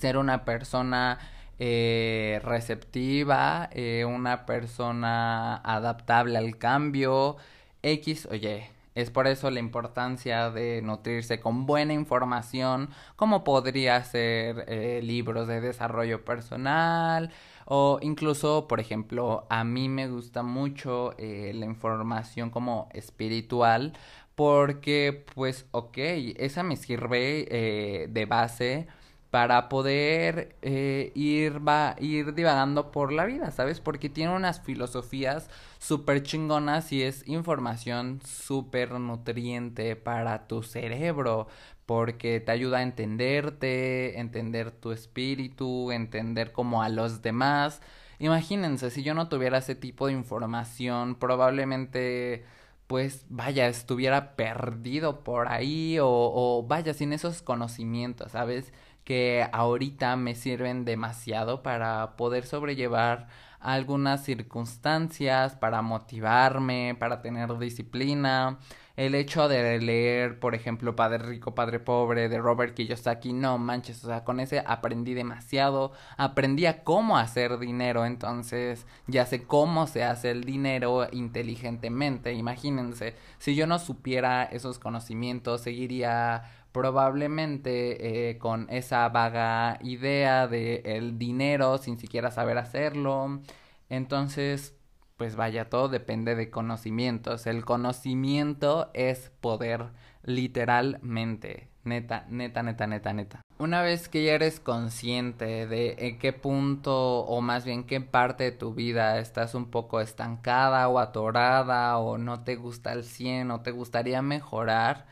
ser 0.00 0.16
una 0.16 0.46
persona 0.46 1.18
eh, 1.58 2.40
receptiva, 2.42 3.68
eh, 3.72 4.04
una 4.06 4.46
persona 4.46 5.56
adaptable 5.56 6.38
al 6.38 6.56
cambio, 6.56 7.36
X 7.82 8.28
o 8.30 8.34
Y. 8.34 8.62
Es 8.98 9.12
por 9.12 9.28
eso 9.28 9.48
la 9.52 9.60
importancia 9.60 10.50
de 10.50 10.82
nutrirse 10.82 11.38
con 11.38 11.66
buena 11.66 11.92
información, 11.92 12.90
como 13.14 13.44
podría 13.44 14.02
ser 14.02 14.64
eh, 14.66 15.00
libros 15.04 15.46
de 15.46 15.60
desarrollo 15.60 16.24
personal 16.24 17.30
o 17.64 18.00
incluso, 18.02 18.66
por 18.66 18.80
ejemplo, 18.80 19.46
a 19.50 19.62
mí 19.62 19.88
me 19.88 20.08
gusta 20.08 20.42
mucho 20.42 21.14
eh, 21.16 21.52
la 21.54 21.66
información 21.66 22.50
como 22.50 22.88
espiritual 22.92 23.92
porque, 24.34 25.24
pues, 25.32 25.66
ok, 25.70 25.96
esa 26.36 26.64
me 26.64 26.74
sirve 26.74 27.46
eh, 27.50 28.08
de 28.10 28.26
base 28.26 28.88
para 29.30 29.68
poder 29.68 30.56
eh, 30.62 31.12
ir, 31.14 31.66
va, 31.66 31.96
ir 32.00 32.34
divagando 32.34 32.90
por 32.90 33.12
la 33.12 33.26
vida, 33.26 33.50
¿sabes? 33.50 33.80
Porque 33.80 34.08
tiene 34.08 34.34
unas 34.34 34.60
filosofías 34.60 35.50
súper 35.78 36.22
chingonas 36.22 36.92
y 36.92 37.02
es 37.02 37.26
información 37.28 38.20
súper 38.24 38.92
nutriente 38.92 39.96
para 39.96 40.46
tu 40.48 40.62
cerebro, 40.62 41.46
porque 41.86 42.40
te 42.40 42.52
ayuda 42.52 42.78
a 42.78 42.82
entenderte, 42.82 44.18
entender 44.18 44.70
tu 44.70 44.92
espíritu, 44.92 45.92
entender 45.92 46.52
como 46.52 46.82
a 46.82 46.88
los 46.88 47.22
demás. 47.22 47.80
Imagínense, 48.18 48.90
si 48.90 49.02
yo 49.02 49.14
no 49.14 49.28
tuviera 49.28 49.58
ese 49.58 49.74
tipo 49.74 50.06
de 50.06 50.12
información, 50.14 51.14
probablemente 51.16 52.44
pues 52.86 53.26
vaya, 53.28 53.68
estuviera 53.68 54.34
perdido 54.34 55.22
por 55.22 55.48
ahí 55.48 55.98
o, 55.98 56.08
o 56.08 56.64
vaya, 56.66 56.94
sin 56.94 57.12
esos 57.12 57.42
conocimientos, 57.42 58.32
¿sabes? 58.32 58.72
Que 59.08 59.48
ahorita 59.52 60.16
me 60.16 60.34
sirven 60.34 60.84
demasiado 60.84 61.62
para 61.62 62.14
poder 62.18 62.44
sobrellevar 62.44 63.28
algunas 63.58 64.22
circunstancias, 64.22 65.56
para 65.56 65.80
motivarme, 65.80 66.94
para 67.00 67.22
tener 67.22 67.56
disciplina. 67.56 68.58
El 68.96 69.14
hecho 69.14 69.48
de 69.48 69.80
leer, 69.80 70.38
por 70.38 70.54
ejemplo, 70.54 70.94
Padre 70.94 71.24
Rico, 71.24 71.54
Padre 71.54 71.80
Pobre 71.80 72.28
de 72.28 72.36
Robert 72.36 72.74
Kiyosaki, 72.74 73.32
no 73.32 73.56
manches, 73.56 74.04
o 74.04 74.08
sea, 74.08 74.24
con 74.24 74.40
ese 74.40 74.62
aprendí 74.66 75.14
demasiado, 75.14 75.92
aprendí 76.18 76.66
a 76.66 76.84
cómo 76.84 77.16
hacer 77.16 77.58
dinero, 77.58 78.04
entonces 78.04 78.86
ya 79.06 79.24
sé 79.24 79.44
cómo 79.44 79.86
se 79.86 80.04
hace 80.04 80.32
el 80.32 80.44
dinero 80.44 81.06
inteligentemente, 81.12 82.34
imagínense, 82.34 83.14
si 83.38 83.54
yo 83.54 83.66
no 83.66 83.78
supiera 83.78 84.42
esos 84.42 84.78
conocimientos, 84.78 85.62
seguiría 85.62 86.42
probablemente 86.78 88.30
eh, 88.30 88.38
con 88.38 88.68
esa 88.70 89.08
vaga 89.08 89.80
idea 89.82 90.46
de 90.46 90.82
el 90.84 91.18
dinero 91.18 91.78
sin 91.78 91.98
siquiera 91.98 92.30
saber 92.30 92.56
hacerlo. 92.56 93.40
Entonces, 93.88 94.76
pues 95.16 95.34
vaya, 95.34 95.68
todo 95.68 95.88
depende 95.88 96.36
de 96.36 96.50
conocimientos. 96.50 97.48
El 97.48 97.64
conocimiento 97.64 98.90
es 98.94 99.32
poder, 99.40 99.86
literalmente. 100.22 101.68
Neta, 101.82 102.26
neta, 102.28 102.62
neta, 102.62 102.86
neta, 102.86 103.12
neta. 103.12 103.40
Una 103.58 103.82
vez 103.82 104.08
que 104.08 104.22
ya 104.22 104.34
eres 104.34 104.60
consciente 104.60 105.66
de 105.66 105.96
en 105.98 106.18
qué 106.20 106.32
punto 106.32 107.22
o 107.22 107.40
más 107.40 107.64
bien 107.64 107.82
qué 107.82 108.00
parte 108.00 108.44
de 108.44 108.52
tu 108.52 108.72
vida 108.72 109.18
estás 109.18 109.56
un 109.56 109.68
poco 109.68 110.00
estancada 110.00 110.86
o 110.86 111.00
atorada 111.00 111.98
o 111.98 112.18
no 112.18 112.44
te 112.44 112.54
gusta 112.54 112.92
el 112.92 113.02
100 113.02 113.50
o 113.50 113.62
te 113.62 113.72
gustaría 113.72 114.22
mejorar, 114.22 115.06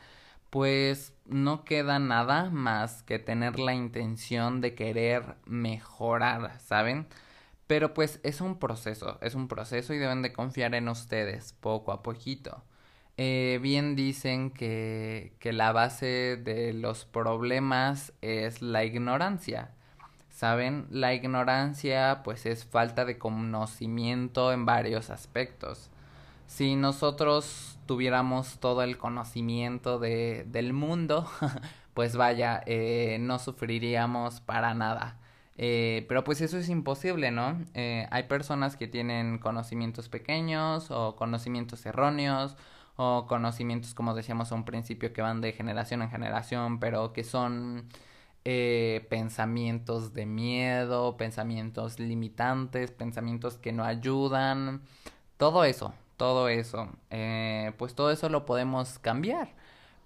pues 0.49 1.13
no 1.25 1.65
queda 1.65 1.99
nada 1.99 2.49
más 2.49 3.03
que 3.03 3.19
tener 3.19 3.59
la 3.59 3.73
intención 3.73 4.61
de 4.61 4.75
querer 4.75 5.35
mejorar, 5.45 6.59
¿saben? 6.59 7.07
Pero 7.67 7.93
pues 7.93 8.19
es 8.23 8.39
un 8.41 8.59
proceso, 8.59 9.19
es 9.21 9.35
un 9.35 9.47
proceso 9.47 9.93
y 9.93 9.97
deben 9.97 10.21
de 10.21 10.33
confiar 10.33 10.73
en 10.75 10.87
ustedes 10.87 11.53
poco 11.53 11.91
a 11.91 12.01
poquito. 12.01 12.63
Eh, 13.17 13.59
bien 13.61 13.95
dicen 13.95 14.51
que, 14.51 15.33
que 15.39 15.51
la 15.51 15.71
base 15.71 16.37
de 16.37 16.71
los 16.73 17.05
problemas 17.05 18.13
es 18.21 18.61
la 18.61 18.85
ignorancia. 18.85 19.71
¿Saben? 20.29 20.85
La 20.91 21.13
ignorancia 21.15 22.21
pues 22.23 22.45
es 22.45 22.63
falta 22.63 23.05
de 23.05 23.17
conocimiento 23.17 24.53
en 24.53 24.65
varios 24.65 25.09
aspectos. 25.09 25.89
Si 26.47 26.75
nosotros 26.75 27.77
tuviéramos 27.85 28.59
todo 28.59 28.83
el 28.83 28.97
conocimiento 28.97 29.99
de, 29.99 30.45
del 30.47 30.73
mundo, 30.73 31.27
pues 31.93 32.15
vaya, 32.15 32.61
eh, 32.65 33.17
no 33.19 33.39
sufriríamos 33.39 34.41
para 34.41 34.73
nada. 34.73 35.19
Eh, 35.57 36.05
pero 36.07 36.23
pues 36.23 36.41
eso 36.41 36.57
es 36.57 36.69
imposible, 36.69 37.31
¿no? 37.31 37.59
Eh, 37.73 38.07
hay 38.11 38.23
personas 38.23 38.77
que 38.77 38.87
tienen 38.87 39.39
conocimientos 39.39 40.07
pequeños 40.09 40.91
o 40.91 41.15
conocimientos 41.15 41.85
erróneos 41.85 42.55
o 42.95 43.25
conocimientos, 43.27 43.93
como 43.93 44.13
decíamos 44.13 44.51
a 44.51 44.55
un 44.55 44.65
principio, 44.65 45.13
que 45.13 45.21
van 45.21 45.41
de 45.41 45.53
generación 45.53 46.01
en 46.01 46.09
generación, 46.11 46.79
pero 46.79 47.13
que 47.13 47.23
son 47.23 47.89
pensamientos 49.09 50.13
de 50.13 50.25
miedo, 50.25 51.17
pensamientos 51.17 51.99
limitantes, 51.99 52.91
pensamientos 52.91 53.57
que 53.57 53.73
no 53.73 53.83
ayudan, 53.83 54.83
todo 55.37 55.65
eso, 55.65 55.93
todo 56.17 56.49
eso, 56.49 56.89
eh, 57.11 57.73
pues 57.77 57.95
todo 57.95 58.11
eso 58.11 58.29
lo 58.29 58.45
podemos 58.45 58.99
cambiar. 58.99 59.55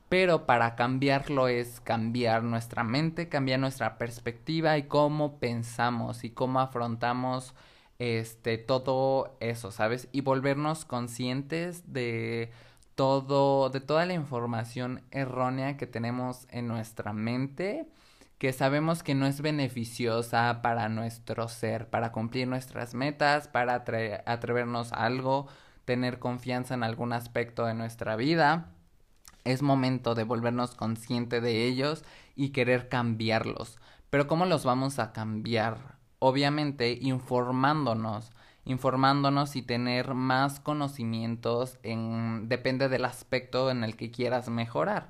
Pero 0.09 0.45
para 0.45 0.75
cambiarlo 0.75 1.47
es 1.47 1.79
cambiar 1.81 2.43
nuestra 2.43 2.83
mente, 2.83 3.29
cambiar 3.29 3.59
nuestra 3.59 3.97
perspectiva 3.97 4.77
y 4.77 4.83
cómo 4.83 5.39
pensamos 5.39 6.23
y 6.25 6.31
cómo 6.31 6.59
afrontamos 6.59 7.55
este 7.99 8.57
todo 8.57 9.37
eso, 9.39 9.71
¿sabes? 9.71 10.09
Y 10.11 10.21
volvernos 10.21 10.85
conscientes 10.85 11.93
de 11.93 12.51
todo, 12.95 13.69
de 13.69 13.79
toda 13.79 14.05
la 14.05 14.13
información 14.13 15.03
errónea 15.11 15.77
que 15.77 15.87
tenemos 15.87 16.47
en 16.49 16.67
nuestra 16.67 17.13
mente, 17.13 17.87
que 18.37 18.53
sabemos 18.53 19.03
que 19.03 19.15
no 19.15 19.27
es 19.27 19.41
beneficiosa 19.41 20.61
para 20.63 20.89
nuestro 20.89 21.47
ser, 21.47 21.89
para 21.89 22.11
cumplir 22.11 22.47
nuestras 22.47 22.95
metas, 22.95 23.47
para 23.47 23.75
atrevernos 24.25 24.93
a 24.93 25.05
algo, 25.05 25.47
tener 25.91 26.19
confianza 26.19 26.73
en 26.73 26.83
algún 26.83 27.11
aspecto 27.11 27.65
de 27.65 27.73
nuestra 27.73 28.15
vida. 28.15 28.69
Es 29.43 29.61
momento 29.61 30.15
de 30.15 30.23
volvernos 30.23 30.73
consciente 30.73 31.41
de 31.41 31.65
ellos 31.65 32.05
y 32.33 32.51
querer 32.51 32.87
cambiarlos. 32.87 33.77
Pero 34.09 34.25
¿cómo 34.25 34.45
los 34.45 34.63
vamos 34.63 34.99
a 34.99 35.11
cambiar? 35.11 35.97
Obviamente 36.19 36.93
informándonos, 36.93 38.31
informándonos 38.63 39.57
y 39.57 39.63
tener 39.63 40.13
más 40.13 40.61
conocimientos 40.61 41.77
en 41.83 42.47
depende 42.47 42.87
del 42.87 43.03
aspecto 43.03 43.69
en 43.69 43.83
el 43.83 43.97
que 43.97 44.11
quieras 44.11 44.47
mejorar. 44.47 45.09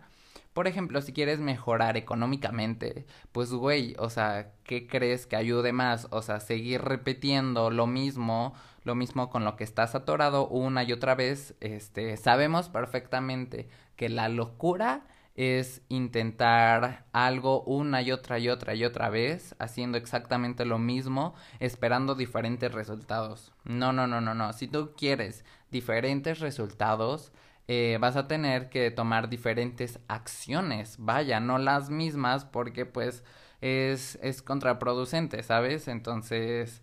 Por 0.53 0.65
ejemplo, 0.67 0.99
si 1.03 1.13
quieres 1.13 1.39
mejorar 1.39 1.95
económicamente, 1.95 3.05
pues 3.31 3.51
güey, 3.51 3.95
o 3.99 4.09
sea, 4.09 4.51
¿qué 4.63 4.87
crees 4.87 5.27
que 5.27 5.35
ayude 5.35 5.73
más? 5.73 6.07
O 6.09 6.23
sea, 6.23 6.39
seguir 6.39 6.81
repitiendo 6.81 7.69
lo 7.69 7.85
mismo, 7.85 8.55
lo 8.83 8.95
mismo 8.95 9.29
con 9.29 9.45
lo 9.45 9.55
que 9.55 9.63
estás 9.63 9.95
atorado 9.95 10.47
una 10.47 10.83
y 10.83 10.91
otra 10.91 11.15
vez, 11.15 11.55
este, 11.59 12.17
sabemos 12.17 12.69
perfectamente 12.69 13.69
que 13.95 14.09
la 14.09 14.29
locura 14.29 15.05
es 15.35 15.81
intentar 15.87 17.05
algo 17.13 17.63
una 17.63 18.01
y 18.01 18.11
otra 18.11 18.37
y 18.39 18.49
otra 18.49 18.75
y 18.75 18.83
otra 18.83 19.09
vez, 19.09 19.55
haciendo 19.59 19.97
exactamente 19.97 20.65
lo 20.65 20.77
mismo, 20.77 21.35
esperando 21.59 22.15
diferentes 22.15 22.71
resultados. 22.71 23.53
No, 23.63 23.93
no, 23.93 24.07
no, 24.07 24.19
no, 24.21 24.33
no. 24.33 24.53
Si 24.53 24.67
tú 24.67 24.93
quieres 24.97 25.45
diferentes 25.69 26.39
resultados, 26.39 27.31
eh, 27.67 27.97
vas 28.01 28.17
a 28.17 28.27
tener 28.27 28.69
que 28.69 28.91
tomar 28.91 29.29
diferentes 29.29 29.99
acciones. 30.07 30.97
Vaya, 30.99 31.39
no 31.39 31.57
las 31.57 31.89
mismas 31.89 32.43
porque 32.43 32.85
pues 32.85 33.23
es, 33.61 34.19
es 34.21 34.41
contraproducente, 34.41 35.41
¿sabes? 35.43 35.87
Entonces, 35.87 36.81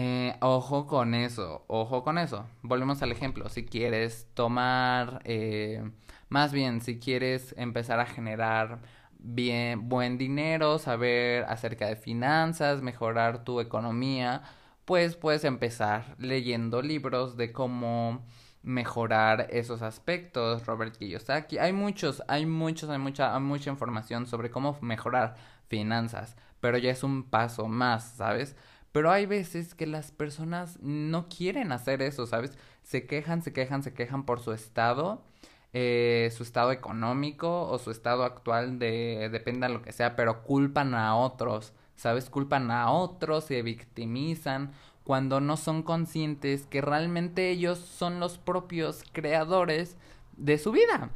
eh, 0.00 0.36
ojo 0.42 0.86
con 0.86 1.12
eso, 1.12 1.64
ojo 1.66 2.04
con 2.04 2.18
eso. 2.18 2.46
Volvemos 2.62 3.02
al 3.02 3.10
ejemplo. 3.10 3.48
Si 3.48 3.64
quieres 3.64 4.28
tomar, 4.32 5.20
eh, 5.24 5.90
más 6.28 6.52
bien, 6.52 6.80
si 6.82 7.00
quieres 7.00 7.52
empezar 7.58 7.98
a 7.98 8.06
generar 8.06 8.78
bien, 9.18 9.88
buen 9.88 10.16
dinero, 10.16 10.78
saber 10.78 11.44
acerca 11.48 11.88
de 11.88 11.96
finanzas, 11.96 12.80
mejorar 12.80 13.42
tu 13.42 13.58
economía, 13.60 14.44
pues 14.84 15.16
puedes 15.16 15.42
empezar 15.42 16.14
leyendo 16.18 16.80
libros 16.80 17.36
de 17.36 17.50
cómo 17.50 18.24
mejorar 18.62 19.48
esos 19.50 19.82
aspectos, 19.82 20.64
Robert 20.64 20.96
Kiyosaki. 20.96 21.58
Hay 21.58 21.72
muchos, 21.72 22.22
hay 22.28 22.46
muchos, 22.46 22.88
hay 22.88 22.98
mucha, 22.98 23.34
hay 23.34 23.40
mucha 23.40 23.70
información 23.70 24.28
sobre 24.28 24.50
cómo 24.50 24.78
mejorar 24.80 25.34
finanzas, 25.66 26.36
pero 26.60 26.78
ya 26.78 26.92
es 26.92 27.02
un 27.02 27.24
paso 27.24 27.66
más, 27.66 28.12
¿sabes? 28.16 28.54
Pero 28.98 29.12
hay 29.12 29.26
veces 29.26 29.76
que 29.76 29.86
las 29.86 30.10
personas 30.10 30.76
no 30.82 31.28
quieren 31.28 31.70
hacer 31.70 32.02
eso, 32.02 32.26
¿sabes? 32.26 32.58
Se 32.82 33.06
quejan, 33.06 33.42
se 33.42 33.52
quejan, 33.52 33.84
se 33.84 33.94
quejan 33.94 34.24
por 34.24 34.40
su 34.40 34.50
estado, 34.50 35.22
eh, 35.72 36.32
su 36.36 36.42
estado 36.42 36.72
económico 36.72 37.68
o 37.68 37.78
su 37.78 37.92
estado 37.92 38.24
actual 38.24 38.80
de, 38.80 39.28
depende 39.30 39.68
de 39.68 39.72
lo 39.72 39.82
que 39.82 39.92
sea, 39.92 40.16
pero 40.16 40.42
culpan 40.42 40.96
a 40.96 41.14
otros, 41.14 41.74
¿sabes? 41.94 42.28
Culpan 42.28 42.72
a 42.72 42.90
otros, 42.90 43.44
se 43.44 43.62
victimizan 43.62 44.72
cuando 45.04 45.40
no 45.40 45.56
son 45.56 45.84
conscientes 45.84 46.66
que 46.66 46.80
realmente 46.80 47.50
ellos 47.50 47.78
son 47.78 48.18
los 48.18 48.36
propios 48.36 49.04
creadores 49.12 49.96
de 50.36 50.58
su 50.58 50.72
vida. 50.72 51.10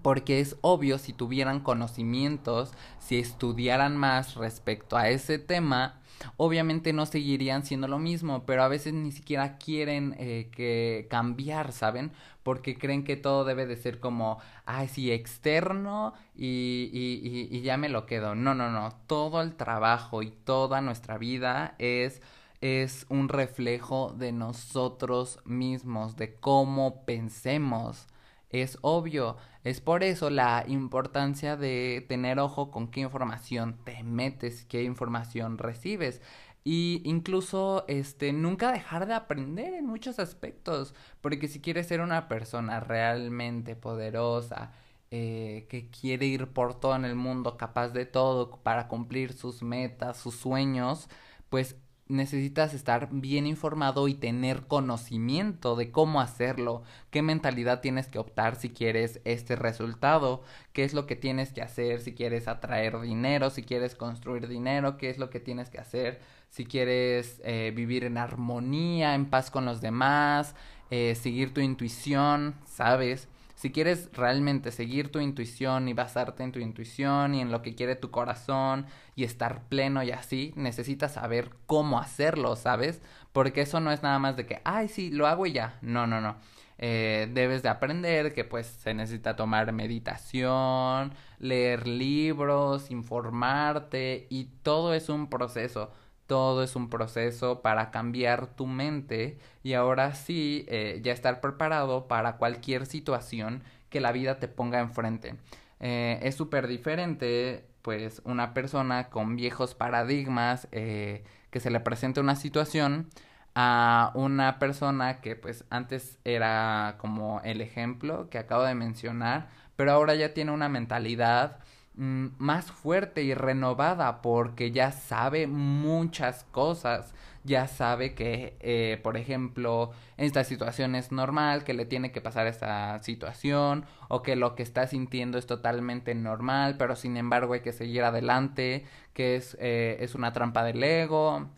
Porque 0.00 0.40
es 0.40 0.56
obvio 0.62 0.96
si 0.96 1.12
tuvieran 1.12 1.60
conocimientos, 1.60 2.72
si 2.98 3.18
estudiaran 3.18 3.94
más 3.94 4.36
respecto 4.36 4.96
a 4.96 5.10
ese 5.10 5.38
tema, 5.38 6.00
obviamente 6.36 6.92
no 6.92 7.06
seguirían 7.06 7.64
siendo 7.64 7.88
lo 7.88 7.98
mismo, 7.98 8.44
pero 8.46 8.62
a 8.62 8.68
veces 8.68 8.92
ni 8.94 9.12
siquiera 9.12 9.58
quieren 9.58 10.14
eh, 10.18 10.50
que 10.54 11.06
cambiar, 11.10 11.72
¿saben? 11.72 12.12
Porque 12.42 12.76
creen 12.76 13.04
que 13.04 13.16
todo 13.16 13.44
debe 13.44 13.66
de 13.66 13.76
ser 13.76 14.00
como, 14.00 14.38
ay, 14.66 14.88
sí, 14.88 15.10
externo 15.12 16.14
y, 16.36 16.90
y, 16.92 17.48
y, 17.50 17.56
y 17.58 17.62
ya 17.62 17.76
me 17.76 17.88
lo 17.88 18.06
quedo. 18.06 18.34
No, 18.34 18.54
no, 18.54 18.70
no, 18.70 18.94
todo 19.06 19.40
el 19.42 19.54
trabajo 19.56 20.22
y 20.22 20.30
toda 20.30 20.80
nuestra 20.80 21.18
vida 21.18 21.74
es 21.78 22.20
es 22.60 23.04
un 23.10 23.28
reflejo 23.28 24.14
de 24.16 24.32
nosotros 24.32 25.38
mismos, 25.44 26.16
de 26.16 26.34
cómo 26.34 27.04
pensemos. 27.04 28.06
Es 28.50 28.78
obvio, 28.82 29.36
es 29.64 29.80
por 29.80 30.04
eso 30.04 30.30
la 30.30 30.64
importancia 30.68 31.56
de 31.56 32.04
tener 32.08 32.38
ojo 32.38 32.70
con 32.70 32.88
qué 32.88 33.00
información 33.00 33.78
te 33.84 34.02
metes, 34.04 34.66
qué 34.66 34.82
información 34.84 35.58
recibes. 35.58 36.20
Y 36.64 37.02
incluso 37.04 37.84
este 37.88 38.32
nunca 38.32 38.72
dejar 38.72 39.06
de 39.06 39.14
aprender 39.14 39.74
en 39.74 39.86
muchos 39.86 40.18
aspectos, 40.18 40.94
porque 41.20 41.48
si 41.48 41.60
quieres 41.60 41.88
ser 41.88 42.00
una 42.00 42.28
persona 42.28 42.80
realmente 42.80 43.76
poderosa, 43.76 44.72
eh, 45.10 45.66
que 45.68 45.90
quiere 45.90 46.26
ir 46.26 46.48
por 46.48 46.78
todo 46.80 46.96
en 46.96 47.04
el 47.04 47.14
mundo, 47.14 47.56
capaz 47.56 47.90
de 47.90 48.06
todo 48.06 48.62
para 48.62 48.88
cumplir 48.88 49.32
sus 49.32 49.62
metas, 49.62 50.16
sus 50.18 50.34
sueños, 50.36 51.08
pues 51.50 51.76
necesitas 52.08 52.74
estar 52.74 53.08
bien 53.10 53.46
informado 53.46 54.08
y 54.08 54.14
tener 54.14 54.66
conocimiento 54.66 55.74
de 55.76 55.90
cómo 55.90 56.20
hacerlo, 56.20 56.82
qué 57.10 57.22
mentalidad 57.22 57.80
tienes 57.80 58.08
que 58.08 58.18
optar 58.18 58.56
si 58.56 58.70
quieres 58.70 59.20
este 59.24 59.56
resultado, 59.56 60.42
qué 60.72 60.84
es 60.84 60.92
lo 60.94 61.06
que 61.06 61.16
tienes 61.16 61.52
que 61.52 61.62
hacer 61.62 62.00
si 62.00 62.14
quieres 62.14 62.48
atraer 62.48 63.00
dinero, 63.00 63.50
si 63.50 63.62
quieres 63.62 63.94
construir 63.94 64.48
dinero, 64.48 64.98
qué 64.98 65.10
es 65.10 65.18
lo 65.18 65.30
que 65.30 65.40
tienes 65.40 65.70
que 65.70 65.78
hacer 65.78 66.20
si 66.54 66.66
quieres 66.66 67.40
eh, 67.44 67.72
vivir 67.74 68.04
en 68.04 68.16
armonía, 68.16 69.16
en 69.16 69.26
paz 69.26 69.50
con 69.50 69.64
los 69.64 69.80
demás, 69.80 70.54
eh, 70.90 71.16
seguir 71.16 71.52
tu 71.52 71.60
intuición, 71.60 72.54
¿sabes? 72.64 73.28
Si 73.64 73.72
quieres 73.72 74.10
realmente 74.12 74.70
seguir 74.70 75.10
tu 75.10 75.20
intuición 75.20 75.88
y 75.88 75.94
basarte 75.94 76.42
en 76.42 76.52
tu 76.52 76.58
intuición 76.58 77.34
y 77.34 77.40
en 77.40 77.50
lo 77.50 77.62
que 77.62 77.74
quiere 77.74 77.96
tu 77.96 78.10
corazón 78.10 78.84
y 79.16 79.24
estar 79.24 79.62
pleno 79.70 80.02
y 80.02 80.10
así, 80.10 80.52
necesitas 80.54 81.14
saber 81.14 81.48
cómo 81.64 81.98
hacerlo, 81.98 82.56
¿sabes? 82.56 83.00
Porque 83.32 83.62
eso 83.62 83.80
no 83.80 83.90
es 83.90 84.02
nada 84.02 84.18
más 84.18 84.36
de 84.36 84.44
que, 84.44 84.60
ay, 84.64 84.88
sí, 84.88 85.10
lo 85.10 85.26
hago 85.26 85.46
y 85.46 85.52
ya. 85.52 85.78
No, 85.80 86.06
no, 86.06 86.20
no. 86.20 86.36
Eh, 86.76 87.30
debes 87.32 87.62
de 87.62 87.70
aprender 87.70 88.34
que 88.34 88.44
pues 88.44 88.66
se 88.66 88.92
necesita 88.92 89.34
tomar 89.34 89.72
meditación, 89.72 91.14
leer 91.38 91.88
libros, 91.88 92.90
informarte 92.90 94.26
y 94.28 94.44
todo 94.62 94.92
es 94.92 95.08
un 95.08 95.30
proceso 95.30 95.90
todo 96.26 96.62
es 96.62 96.76
un 96.76 96.90
proceso 96.90 97.60
para 97.62 97.90
cambiar 97.90 98.46
tu 98.46 98.66
mente 98.66 99.38
y 99.62 99.74
ahora 99.74 100.14
sí 100.14 100.64
eh, 100.68 101.00
ya 101.02 101.12
estar 101.12 101.40
preparado 101.40 102.08
para 102.08 102.36
cualquier 102.36 102.86
situación 102.86 103.62
que 103.90 104.00
la 104.00 104.12
vida 104.12 104.38
te 104.38 104.48
ponga 104.48 104.80
enfrente. 104.80 105.36
Eh, 105.80 106.18
es 106.22 106.34
súper 106.34 106.66
diferente 106.66 107.66
pues 107.82 108.22
una 108.24 108.54
persona 108.54 109.10
con 109.10 109.36
viejos 109.36 109.74
paradigmas 109.74 110.68
eh, 110.72 111.24
que 111.50 111.60
se 111.60 111.70
le 111.70 111.80
presente 111.80 112.20
una 112.20 112.36
situación 112.36 113.10
a 113.54 114.10
una 114.14 114.58
persona 114.58 115.20
que 115.20 115.36
pues 115.36 115.64
antes 115.70 116.18
era 116.24 116.96
como 116.98 117.40
el 117.44 117.60
ejemplo 117.60 118.28
que 118.30 118.38
acabo 118.38 118.64
de 118.64 118.74
mencionar 118.74 119.48
pero 119.76 119.92
ahora 119.92 120.14
ya 120.14 120.34
tiene 120.34 120.50
una 120.52 120.68
mentalidad 120.68 121.58
más 121.96 122.72
fuerte 122.72 123.22
y 123.22 123.34
renovada 123.34 124.20
porque 124.20 124.72
ya 124.72 124.92
sabe 124.92 125.46
muchas 125.46 126.44
cosas. 126.44 127.14
Ya 127.44 127.68
sabe 127.68 128.14
que, 128.14 128.56
eh, 128.60 128.98
por 129.02 129.18
ejemplo, 129.18 129.92
esta 130.16 130.44
situación 130.44 130.94
es 130.94 131.12
normal, 131.12 131.62
que 131.64 131.74
le 131.74 131.84
tiene 131.84 132.10
que 132.10 132.22
pasar 132.22 132.46
esta 132.46 133.02
situación, 133.02 133.84
o 134.08 134.22
que 134.22 134.34
lo 134.34 134.54
que 134.54 134.62
está 134.62 134.86
sintiendo 134.86 135.36
es 135.36 135.46
totalmente 135.46 136.14
normal, 136.14 136.76
pero 136.78 136.96
sin 136.96 137.18
embargo 137.18 137.52
hay 137.52 137.60
que 137.60 137.72
seguir 137.72 138.02
adelante, 138.02 138.86
que 139.12 139.36
es, 139.36 139.58
eh, 139.60 139.98
es 140.00 140.14
una 140.14 140.32
trampa 140.32 140.64
del 140.64 140.82
ego. 140.82 141.50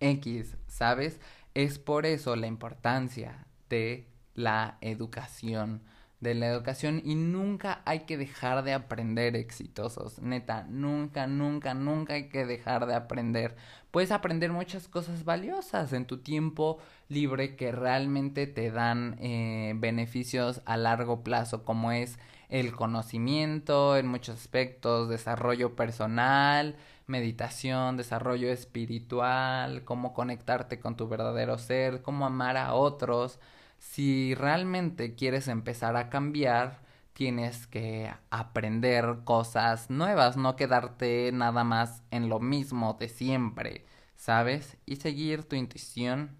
X, 0.00 0.56
¿sabes? 0.66 1.20
Es 1.54 1.78
por 1.78 2.06
eso 2.06 2.36
la 2.36 2.46
importancia 2.46 3.46
de 3.68 4.06
la 4.34 4.78
educación 4.80 5.82
de 6.20 6.34
la 6.34 6.48
educación 6.48 7.00
y 7.04 7.14
nunca 7.14 7.80
hay 7.86 8.00
que 8.00 8.18
dejar 8.18 8.62
de 8.62 8.74
aprender 8.74 9.36
exitosos, 9.36 10.20
neta, 10.20 10.66
nunca, 10.68 11.26
nunca, 11.26 11.72
nunca 11.74 12.14
hay 12.14 12.28
que 12.28 12.44
dejar 12.44 12.86
de 12.86 12.94
aprender. 12.94 13.56
Puedes 13.90 14.12
aprender 14.12 14.52
muchas 14.52 14.86
cosas 14.86 15.24
valiosas 15.24 15.92
en 15.92 16.04
tu 16.04 16.18
tiempo 16.18 16.78
libre 17.08 17.56
que 17.56 17.72
realmente 17.72 18.46
te 18.46 18.70
dan 18.70 19.16
eh, 19.18 19.72
beneficios 19.76 20.60
a 20.66 20.76
largo 20.76 21.24
plazo, 21.24 21.64
como 21.64 21.90
es 21.90 22.18
el 22.50 22.72
conocimiento 22.72 23.96
en 23.96 24.06
muchos 24.06 24.36
aspectos, 24.36 25.08
desarrollo 25.08 25.74
personal, 25.74 26.76
meditación, 27.06 27.96
desarrollo 27.96 28.50
espiritual, 28.50 29.84
cómo 29.84 30.12
conectarte 30.12 30.80
con 30.80 30.96
tu 30.96 31.08
verdadero 31.08 31.58
ser, 31.58 32.02
cómo 32.02 32.26
amar 32.26 32.56
a 32.56 32.74
otros 32.74 33.38
si 33.80 34.34
realmente 34.34 35.14
quieres 35.14 35.48
empezar 35.48 35.96
a 35.96 36.10
cambiar, 36.10 36.82
tienes 37.14 37.66
que 37.66 38.12
aprender 38.30 39.20
cosas 39.24 39.90
nuevas, 39.90 40.36
no 40.36 40.54
quedarte 40.54 41.32
nada 41.32 41.64
más 41.64 42.02
en 42.10 42.28
lo 42.28 42.40
mismo 42.40 42.96
de 43.00 43.08
siempre, 43.08 43.86
¿sabes? 44.16 44.76
Y 44.86 44.96
seguir 44.96 45.44
tu 45.44 45.56
intuición 45.56 46.38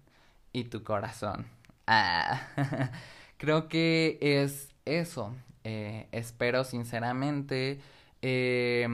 y 0.53 0.65
tu 0.65 0.83
corazón. 0.83 1.47
Ah, 1.87 2.47
creo 3.37 3.67
que 3.67 4.19
es 4.21 4.69
eso. 4.85 5.35
Eh, 5.63 6.07
espero 6.11 6.63
sinceramente 6.63 7.81
eh, 8.21 8.87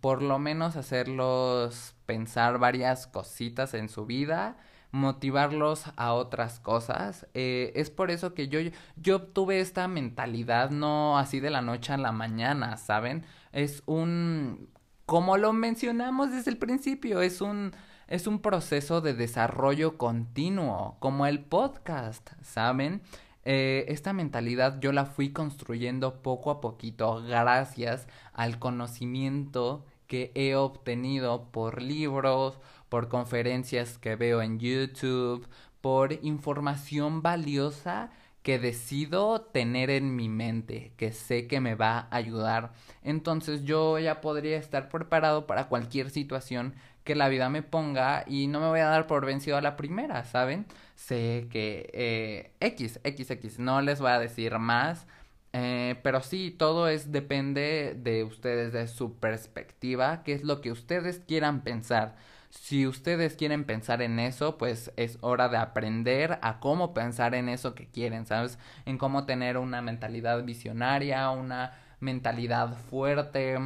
por 0.00 0.22
lo 0.22 0.38
menos 0.38 0.76
hacerlos 0.76 1.94
pensar 2.06 2.58
varias 2.58 3.06
cositas 3.06 3.74
en 3.74 3.88
su 3.88 4.06
vida 4.06 4.58
motivarlos 4.94 5.86
a 5.96 6.12
otras 6.12 6.60
cosas. 6.60 7.26
Eh, 7.34 7.72
es 7.74 7.90
por 7.90 8.12
eso 8.12 8.32
que 8.32 8.46
yo, 8.46 8.60
yo 8.96 9.22
tuve 9.22 9.58
esta 9.58 9.88
mentalidad 9.88 10.70
no 10.70 11.18
así 11.18 11.40
de 11.40 11.50
la 11.50 11.62
noche 11.62 11.92
a 11.92 11.98
la 11.98 12.12
mañana, 12.12 12.76
¿saben? 12.76 13.26
Es 13.50 13.82
un, 13.86 14.68
como 15.04 15.36
lo 15.36 15.52
mencionamos 15.52 16.30
desde 16.30 16.52
el 16.52 16.58
principio, 16.58 17.22
es 17.22 17.40
un, 17.40 17.72
es 18.06 18.28
un 18.28 18.38
proceso 18.38 19.00
de 19.00 19.14
desarrollo 19.14 19.98
continuo, 19.98 20.96
como 21.00 21.26
el 21.26 21.40
podcast, 21.40 22.30
¿saben? 22.42 23.02
Eh, 23.44 23.86
esta 23.88 24.12
mentalidad 24.12 24.78
yo 24.80 24.92
la 24.92 25.06
fui 25.06 25.32
construyendo 25.32 26.22
poco 26.22 26.52
a 26.52 26.60
poquito 26.60 27.20
gracias 27.24 28.06
al 28.32 28.60
conocimiento 28.60 29.84
que 30.06 30.30
he 30.36 30.54
obtenido 30.54 31.50
por 31.50 31.82
libros, 31.82 32.60
por 32.94 33.08
conferencias 33.08 33.98
que 33.98 34.14
veo 34.14 34.40
en 34.40 34.60
YouTube, 34.60 35.48
por 35.80 36.12
información 36.22 37.22
valiosa 37.22 38.12
que 38.44 38.60
decido 38.60 39.40
tener 39.40 39.90
en 39.90 40.14
mi 40.14 40.28
mente, 40.28 40.92
que 40.96 41.10
sé 41.10 41.48
que 41.48 41.58
me 41.58 41.74
va 41.74 42.06
a 42.08 42.16
ayudar. 42.16 42.70
Entonces 43.02 43.64
yo 43.64 43.98
ya 43.98 44.20
podría 44.20 44.58
estar 44.58 44.90
preparado 44.90 45.48
para 45.48 45.66
cualquier 45.66 46.08
situación 46.08 46.76
que 47.02 47.16
la 47.16 47.28
vida 47.28 47.48
me 47.48 47.64
ponga 47.64 48.22
y 48.28 48.46
no 48.46 48.60
me 48.60 48.68
voy 48.68 48.78
a 48.78 48.86
dar 48.86 49.08
por 49.08 49.26
vencido 49.26 49.56
a 49.56 49.60
la 49.60 49.74
primera, 49.74 50.24
¿saben? 50.24 50.64
Sé 50.94 51.48
que 51.50 51.90
eh, 51.94 52.52
X, 52.60 53.00
X, 53.02 53.28
X, 53.28 53.58
no 53.58 53.82
les 53.82 54.00
voy 54.00 54.12
a 54.12 54.20
decir 54.20 54.56
más, 54.60 55.08
eh, 55.52 55.96
pero 56.04 56.20
sí, 56.20 56.54
todo 56.56 56.86
es 56.86 57.10
depende 57.10 57.96
de 57.98 58.22
ustedes, 58.22 58.72
de 58.72 58.86
su 58.86 59.16
perspectiva, 59.16 60.22
qué 60.22 60.34
es 60.34 60.44
lo 60.44 60.60
que 60.60 60.70
ustedes 60.70 61.18
quieran 61.26 61.62
pensar. 61.64 62.14
Si 62.60 62.86
ustedes 62.86 63.36
quieren 63.36 63.64
pensar 63.64 64.00
en 64.00 64.18
eso, 64.18 64.56
pues 64.58 64.92
es 64.96 65.18
hora 65.20 65.48
de 65.48 65.58
aprender 65.58 66.38
a 66.40 66.60
cómo 66.60 66.94
pensar 66.94 67.34
en 67.34 67.48
eso 67.48 67.74
que 67.74 67.86
quieren, 67.86 68.26
¿sabes? 68.26 68.58
En 68.86 68.96
cómo 68.96 69.26
tener 69.26 69.58
una 69.58 69.82
mentalidad 69.82 70.42
visionaria, 70.44 71.28
una 71.30 71.72
mentalidad 72.00 72.74
fuerte, 72.90 73.58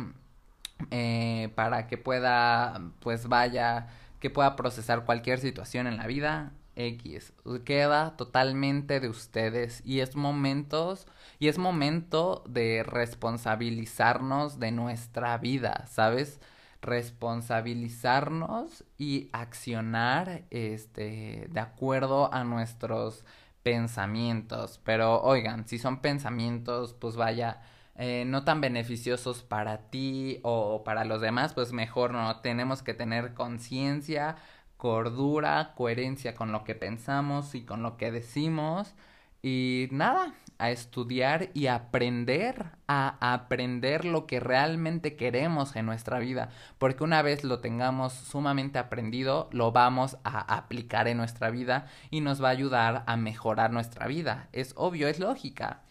eh, 0.91 1.51
para 1.55 1.87
que 1.87 1.99
pueda, 1.99 2.81
pues 3.01 3.29
vaya, 3.29 3.89
que 4.21 4.31
pueda 4.31 4.57
procesar 4.57 5.05
cualquier 5.05 5.39
situación 5.39 5.87
en 5.87 5.97
la 5.97 6.07
vida. 6.07 6.53
X 6.79 7.33
queda 7.65 8.17
totalmente 8.17 9.01
de 9.01 9.09
ustedes 9.09 9.83
y 9.85 9.99
es 9.99 10.15
momentos 10.15 11.09
y 11.41 11.49
es 11.49 11.59
momento 11.59 12.45
de 12.49 12.85
responsabilizarnos 12.85 14.61
de 14.61 14.71
nuestra 14.71 15.37
vida, 15.39 15.87
¿sabes? 15.91 16.41
Responsabilizarnos 16.83 18.85
y 18.97 19.29
accionar 19.33 20.45
este 20.51 21.49
de 21.51 21.61
acuerdo 21.61 22.33
a 22.33 22.45
nuestros 22.45 23.25
pensamientos. 23.63 24.81
Pero 24.85 25.21
oigan 25.23 25.67
si 25.69 25.79
son 25.79 26.01
pensamientos 26.01 26.95
pues 26.95 27.17
vaya 27.17 27.61
eh, 27.97 28.25
no 28.27 28.45
tan 28.45 28.61
beneficiosos 28.61 29.43
para 29.43 29.91
ti 29.91 30.41
o 30.43 30.85
para 30.85 31.05
los 31.05 31.21
demás 31.21 31.55
pues 31.55 31.73
mejor 31.73 32.13
no. 32.13 32.41
Tenemos 32.41 32.83
que 32.83 32.95
tener 32.95 33.35
conciencia 33.35 34.37
cordura 34.77 35.75
coherencia 35.77 36.35
con 36.35 36.53
lo 36.53 36.65
que 36.65 36.75
pensamos 36.77 37.55
y 37.55 37.65
con 37.65 37.83
lo 37.83 37.97
que 37.97 38.13
decimos 38.13 38.95
y 39.43 39.89
nada, 39.93 40.35
a 40.59 40.71
estudiar 40.71 41.51
y 41.55 41.69
aprender, 41.69 42.67
a 42.89 43.17
aprender 43.33 44.05
lo 44.05 44.27
que 44.27 44.41
realmente 44.41 45.15
queremos 45.15 45.77
en 45.77 45.87
nuestra 45.87 46.19
vida, 46.19 46.51
porque 46.79 47.05
una 47.05 47.23
vez 47.23 47.45
lo 47.45 47.61
tengamos 47.61 48.13
sumamente 48.13 48.79
aprendido, 48.79 49.49
lo 49.53 49.71
vamos 49.71 50.19
a 50.25 50.57
aplicar 50.57 51.07
en 51.07 51.17
nuestra 51.17 51.51
vida 51.51 51.87
y 52.11 52.21
nos 52.21 52.43
va 52.43 52.49
a 52.49 52.53
ayudar 52.53 53.05
a 53.07 53.17
mejorar 53.17 53.73
nuestra 53.73 54.09
vida. 54.09 54.49
Es 54.53 54.73
obvio, 54.77 55.07
es 55.07 55.21
lógica. 55.21 55.83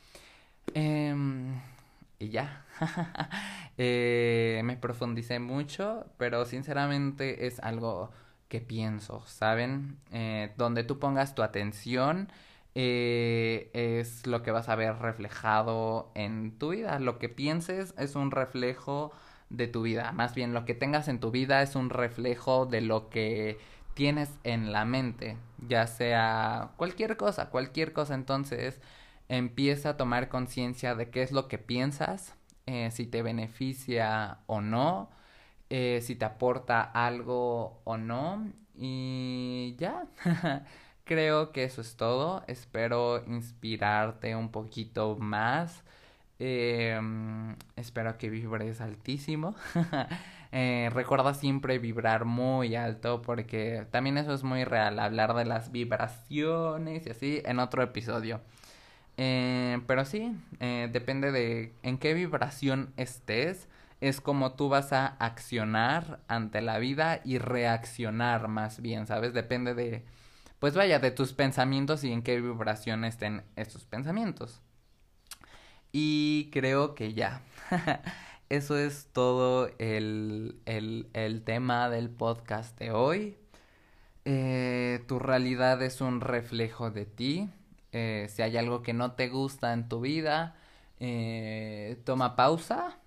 Em, 0.73 1.59
y 2.19 2.29
ya. 2.29 2.65
eh, 3.77 4.61
me 4.65 4.75
profundicé 4.75 5.39
mucho, 5.39 6.05
pero 6.17 6.45
sinceramente 6.45 7.47
es 7.47 7.59
algo 7.61 8.11
que 8.49 8.61
pienso, 8.61 9.23
¿saben? 9.25 9.97
Eh, 10.11 10.53
donde 10.57 10.83
tú 10.83 10.99
pongas 10.99 11.35
tu 11.35 11.43
atención 11.43 12.29
eh, 12.79 13.71
es 13.73 14.27
lo 14.27 14.43
que 14.43 14.51
vas 14.51 14.69
a 14.69 14.75
ver 14.75 14.99
reflejado 14.99 16.11
en 16.13 16.59
tu 16.59 16.69
vida. 16.69 16.99
Lo 16.99 17.17
que 17.17 17.27
pienses 17.27 17.95
es 17.97 18.15
un 18.15 18.29
reflejo 18.29 19.11
de 19.49 19.67
tu 19.67 19.81
vida. 19.81 20.11
Más 20.11 20.35
bien, 20.35 20.53
lo 20.53 20.63
que 20.63 20.75
tengas 20.75 21.07
en 21.07 21.19
tu 21.19 21.31
vida 21.31 21.63
es 21.63 21.75
un 21.75 21.89
reflejo 21.89 22.67
de 22.67 22.81
lo 22.81 23.09
que 23.09 23.57
tienes 23.95 24.29
en 24.43 24.71
la 24.71 24.85
mente. 24.85 25.37
Ya 25.67 25.87
sea 25.87 26.73
cualquier 26.77 27.17
cosa, 27.17 27.49
cualquier 27.49 27.93
cosa. 27.93 28.13
Entonces, 28.13 28.79
empieza 29.27 29.89
a 29.91 29.97
tomar 29.97 30.29
conciencia 30.29 30.93
de 30.93 31.09
qué 31.09 31.23
es 31.23 31.31
lo 31.31 31.47
que 31.47 31.57
piensas, 31.57 32.35
eh, 32.67 32.91
si 32.91 33.07
te 33.07 33.23
beneficia 33.23 34.39
o 34.45 34.61
no, 34.61 35.09
eh, 35.71 36.01
si 36.03 36.15
te 36.15 36.25
aporta 36.25 36.81
algo 36.81 37.81
o 37.85 37.97
no. 37.97 38.47
Y 38.75 39.75
ya. 39.79 40.05
Creo 41.07 41.53
que 41.53 41.63
eso 41.63 41.79
es 41.79 41.95
todo. 41.95 42.43
Espero 42.47 43.23
inspirarte 43.27 44.35
un 44.35 44.51
poquito 44.51 45.15
más. 45.15 45.81
Em, 46.37 47.55
espero 47.77 48.17
que 48.17 48.29
vibres 48.29 48.81
altísimo. 48.81 49.55
eh, 50.51 50.89
recuerda 50.93 51.33
siempre 51.33 51.79
vibrar 51.79 52.25
muy 52.25 52.75
alto 52.75 53.21
porque 53.21 53.85
también 53.89 54.17
eso 54.17 54.33
es 54.33 54.43
muy 54.43 54.65
real. 54.65 54.99
Hablar 54.99 55.33
de 55.33 55.45
las 55.45 55.71
vibraciones 55.71 57.07
y 57.07 57.09
así 57.09 57.41
en 57.45 57.59
otro 57.59 57.81
episodio. 57.83 58.41
Eh, 59.17 59.79
pero 59.87 60.03
sí, 60.05 60.35
eh, 60.59 60.89
depende 60.91 61.31
de 61.31 61.73
en 61.83 61.97
qué 61.99 62.13
vibración 62.15 62.91
estés. 62.97 63.69
Es 64.01 64.19
como 64.21 64.53
tú 64.53 64.69
vas 64.69 64.91
a 64.93 65.07
accionar 65.19 66.19
ante 66.27 66.61
la 66.61 66.79
vida 66.79 67.21
y 67.23 67.37
reaccionar 67.39 68.49
más 68.49 68.81
bien, 68.81 69.07
¿sabes? 69.07 69.33
Depende 69.33 69.73
de 69.73 70.03
pues 70.59 70.73
vaya, 70.73 70.99
de 70.99 71.11
tus 71.11 71.33
pensamientos 71.33 72.03
y 72.03 72.11
en 72.11 72.23
qué 72.23 72.41
vibración 72.41 73.05
estén 73.05 73.43
estos 73.55 73.85
pensamientos. 73.85 74.61
Y 75.91 76.49
creo 76.51 76.95
que 76.95 77.13
ya. 77.13 77.41
Eso 78.49 78.77
es 78.77 79.09
todo 79.11 79.69
el, 79.77 80.59
el, 80.65 81.07
el, 81.13 81.43
tema 81.43 81.89
del 81.89 82.09
podcast 82.09 82.77
de 82.79 82.91
hoy. 82.91 83.37
Eh, 84.23 85.03
tu 85.07 85.19
realidad 85.19 85.81
es 85.81 86.01
un 86.01 86.21
reflejo 86.21 86.91
de 86.91 87.05
ti. 87.05 87.49
Eh, 87.91 88.27
si 88.29 88.41
hay 88.41 88.57
algo 88.57 88.83
que 88.83 88.93
no 88.93 89.13
te 89.13 89.29
gusta 89.29 89.73
en 89.73 89.87
tu 89.89 90.01
vida, 90.01 90.55
eh, 90.99 92.01
toma 92.05 92.35
pausa, 92.35 92.97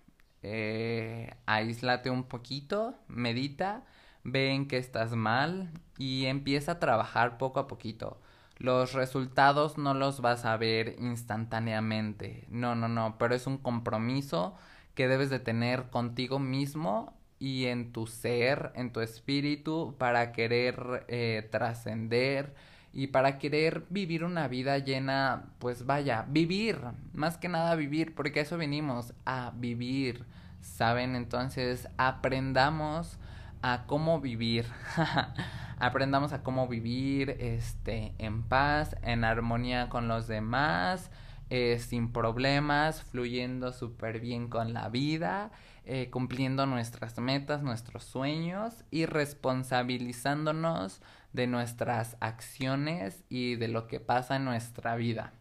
aíslate 1.46 2.10
un 2.10 2.24
poquito, 2.24 2.94
medita 3.08 3.84
ven 4.24 4.68
que 4.68 4.78
estás 4.78 5.12
mal 5.12 5.70
y 5.98 6.26
empieza 6.26 6.72
a 6.72 6.78
trabajar 6.78 7.38
poco 7.38 7.60
a 7.60 7.66
poquito. 7.66 8.20
Los 8.58 8.92
resultados 8.92 9.78
no 9.78 9.94
los 9.94 10.20
vas 10.20 10.44
a 10.44 10.56
ver 10.56 10.96
instantáneamente. 10.98 12.46
No, 12.50 12.74
no, 12.74 12.88
no, 12.88 13.16
pero 13.18 13.34
es 13.34 13.46
un 13.46 13.56
compromiso 13.56 14.54
que 14.94 15.08
debes 15.08 15.30
de 15.30 15.38
tener 15.38 15.88
contigo 15.88 16.38
mismo 16.38 17.14
y 17.38 17.66
en 17.66 17.92
tu 17.92 18.06
ser, 18.06 18.70
en 18.74 18.92
tu 18.92 19.00
espíritu, 19.00 19.96
para 19.98 20.32
querer 20.32 21.06
eh, 21.08 21.48
trascender 21.50 22.54
y 22.92 23.08
para 23.08 23.38
querer 23.38 23.86
vivir 23.88 24.24
una 24.24 24.46
vida 24.48 24.76
llena, 24.78 25.44
pues 25.58 25.86
vaya, 25.86 26.26
vivir, 26.28 26.78
más 27.14 27.38
que 27.38 27.48
nada 27.48 27.74
vivir, 27.76 28.14
porque 28.14 28.40
a 28.40 28.42
eso 28.42 28.58
venimos, 28.58 29.14
a 29.24 29.52
vivir, 29.56 30.26
¿saben? 30.60 31.16
Entonces 31.16 31.88
aprendamos 31.96 33.18
a 33.62 33.86
cómo 33.86 34.20
vivir. 34.20 34.66
Aprendamos 35.78 36.32
a 36.32 36.42
cómo 36.42 36.68
vivir 36.68 37.36
este 37.40 38.14
en 38.18 38.42
paz, 38.42 38.96
en 39.02 39.24
armonía 39.24 39.88
con 39.88 40.08
los 40.08 40.26
demás, 40.26 41.10
eh, 41.48 41.78
sin 41.78 42.12
problemas, 42.12 43.02
fluyendo 43.02 43.72
súper 43.72 44.20
bien 44.20 44.48
con 44.48 44.72
la 44.72 44.88
vida, 44.88 45.50
eh, 45.84 46.10
cumpliendo 46.10 46.66
nuestras 46.66 47.18
metas, 47.18 47.62
nuestros 47.62 48.04
sueños 48.04 48.84
y 48.90 49.06
responsabilizándonos 49.06 51.00
de 51.32 51.46
nuestras 51.46 52.16
acciones 52.20 53.24
y 53.28 53.56
de 53.56 53.68
lo 53.68 53.86
que 53.86 54.00
pasa 54.00 54.36
en 54.36 54.44
nuestra 54.44 54.96
vida. 54.96 55.32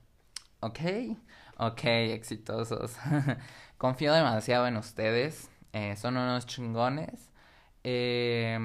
¿Ok? 0.61 0.79
Ok, 1.57 1.83
exitosos. 1.83 2.95
Confío 3.77 4.13
demasiado 4.13 4.67
en 4.67 4.77
ustedes. 4.77 5.49
Eh, 5.73 5.95
son 5.97 6.17
unos 6.17 6.45
chingones 6.45 7.28
eh, 7.83 8.57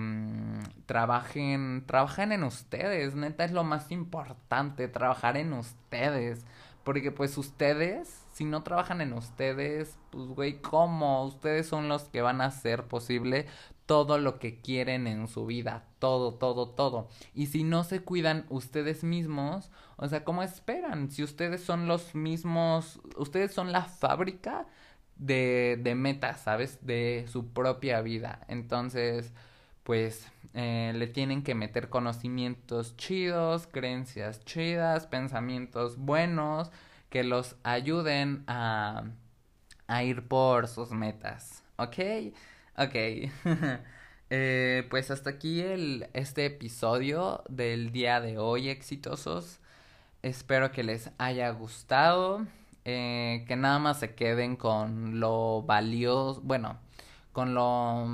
trabajen, 0.86 1.84
trabajen 1.86 2.32
en 2.32 2.44
ustedes, 2.44 3.14
neta 3.14 3.44
es 3.44 3.52
lo 3.52 3.64
más 3.64 3.90
importante, 3.90 4.88
trabajar 4.88 5.36
en 5.36 5.52
ustedes, 5.52 6.44
porque 6.82 7.12
pues 7.12 7.38
ustedes, 7.38 8.24
si 8.32 8.44
no 8.44 8.62
trabajan 8.62 9.00
en 9.00 9.12
ustedes, 9.12 9.96
pues 10.10 10.26
güey, 10.26 10.60
¿cómo? 10.60 11.24
Ustedes 11.24 11.66
son 11.66 11.88
los 11.88 12.04
que 12.04 12.22
van 12.22 12.40
a 12.40 12.46
hacer 12.46 12.84
posible 12.84 13.46
todo 13.86 14.18
lo 14.18 14.38
que 14.38 14.60
quieren 14.60 15.06
en 15.06 15.28
su 15.28 15.46
vida, 15.46 15.84
todo, 15.98 16.34
todo, 16.34 16.70
todo. 16.70 17.08
Y 17.34 17.46
si 17.46 17.64
no 17.64 17.84
se 17.84 18.00
cuidan 18.00 18.46
ustedes 18.48 19.04
mismos, 19.04 19.70
o 19.96 20.08
sea, 20.08 20.24
¿cómo 20.24 20.42
esperan? 20.42 21.10
Si 21.10 21.22
ustedes 21.22 21.62
son 21.62 21.86
los 21.86 22.14
mismos, 22.14 23.00
ustedes 23.16 23.52
son 23.52 23.72
la 23.72 23.82
fábrica 23.82 24.66
de, 25.16 25.78
de 25.82 25.94
metas, 25.94 26.40
¿sabes? 26.42 26.78
De 26.86 27.26
su 27.30 27.52
propia 27.52 28.00
vida. 28.02 28.40
Entonces, 28.48 29.32
pues 29.84 30.26
eh, 30.54 30.92
le 30.94 31.06
tienen 31.08 31.42
que 31.42 31.54
meter 31.54 31.88
conocimientos 31.90 32.96
chidos, 32.96 33.66
creencias 33.66 34.44
chidas, 34.44 35.06
pensamientos 35.06 35.98
buenos 35.98 36.70
que 37.10 37.24
los 37.24 37.56
ayuden 37.64 38.44
a, 38.46 39.04
a 39.86 40.04
ir 40.04 40.26
por 40.28 40.68
sus 40.68 40.90
metas. 40.90 41.62
¿Ok? 41.76 41.98
Ok. 42.76 42.94
Eh, 44.30 44.86
pues 44.90 45.10
hasta 45.12 45.30
aquí 45.30 45.60
el, 45.60 46.08
este 46.14 46.46
episodio 46.46 47.44
del 47.48 47.92
día 47.92 48.20
de 48.20 48.38
hoy, 48.38 48.68
exitosos. 48.68 49.60
Espero 50.22 50.72
que 50.72 50.82
les 50.82 51.10
haya 51.18 51.50
gustado. 51.50 52.46
Eh, 52.84 53.44
que 53.48 53.56
nada 53.56 53.78
más 53.78 54.00
se 54.00 54.14
queden 54.14 54.56
con 54.56 55.20
lo 55.20 55.62
valioso. 55.62 56.40
Bueno, 56.42 56.78
con 57.32 57.54
lo. 57.54 58.06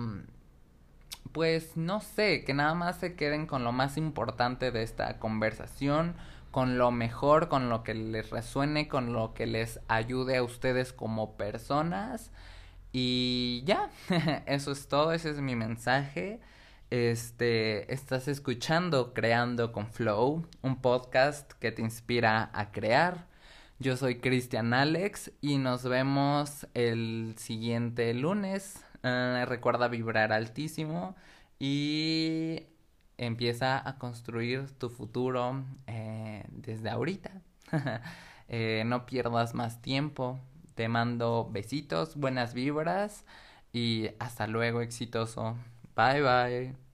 Pues 1.32 1.76
no 1.76 2.00
sé, 2.00 2.44
que 2.44 2.54
nada 2.54 2.74
más 2.74 2.98
se 2.98 3.14
queden 3.14 3.46
con 3.46 3.62
lo 3.64 3.72
más 3.72 3.96
importante 3.96 4.70
de 4.72 4.82
esta 4.82 5.18
conversación 5.18 6.16
con 6.50 6.78
lo 6.78 6.90
mejor, 6.90 7.48
con 7.48 7.68
lo 7.68 7.82
que 7.82 7.94
les 7.94 8.30
resuene, 8.30 8.88
con 8.88 9.12
lo 9.12 9.34
que 9.34 9.46
les 9.46 9.80
ayude 9.88 10.36
a 10.36 10.42
ustedes 10.42 10.92
como 10.92 11.36
personas. 11.36 12.32
Y 12.92 13.62
ya, 13.66 13.90
eso 14.46 14.72
es 14.72 14.88
todo, 14.88 15.12
ese 15.12 15.30
es 15.30 15.40
mi 15.40 15.54
mensaje. 15.56 16.40
Este, 16.90 17.92
estás 17.92 18.26
escuchando 18.26 19.14
Creando 19.14 19.70
con 19.70 19.86
Flow, 19.86 20.44
un 20.62 20.76
podcast 20.82 21.52
que 21.52 21.70
te 21.70 21.82
inspira 21.82 22.50
a 22.52 22.72
crear. 22.72 23.29
Yo 23.80 23.96
soy 23.96 24.20
Cristian 24.20 24.74
Alex 24.74 25.32
y 25.40 25.56
nos 25.58 25.84
vemos 25.84 26.66
el 26.74 27.34
siguiente 27.38 28.12
lunes. 28.14 28.84
Ah, 29.02 29.44
recuerda 29.48 29.88
vibrar 29.88 30.32
altísimo 30.34 31.16
y 31.58 32.64
empieza 33.16 33.86
a 33.88 33.96
construir 33.98 34.70
tu 34.78 34.90
futuro 34.90 35.64
eh, 35.86 36.44
desde 36.50 36.90
ahorita. 36.90 37.32
Eh, 38.52 38.82
no 38.84 39.06
pierdas 39.06 39.54
más 39.54 39.80
tiempo. 39.80 40.40
Te 40.74 40.88
mando 40.88 41.48
besitos, 41.52 42.16
buenas 42.16 42.52
vibras 42.52 43.24
y 43.72 44.08
hasta 44.18 44.48
luego 44.48 44.80
exitoso. 44.80 45.56
Bye 45.94 46.20
bye. 46.22 46.80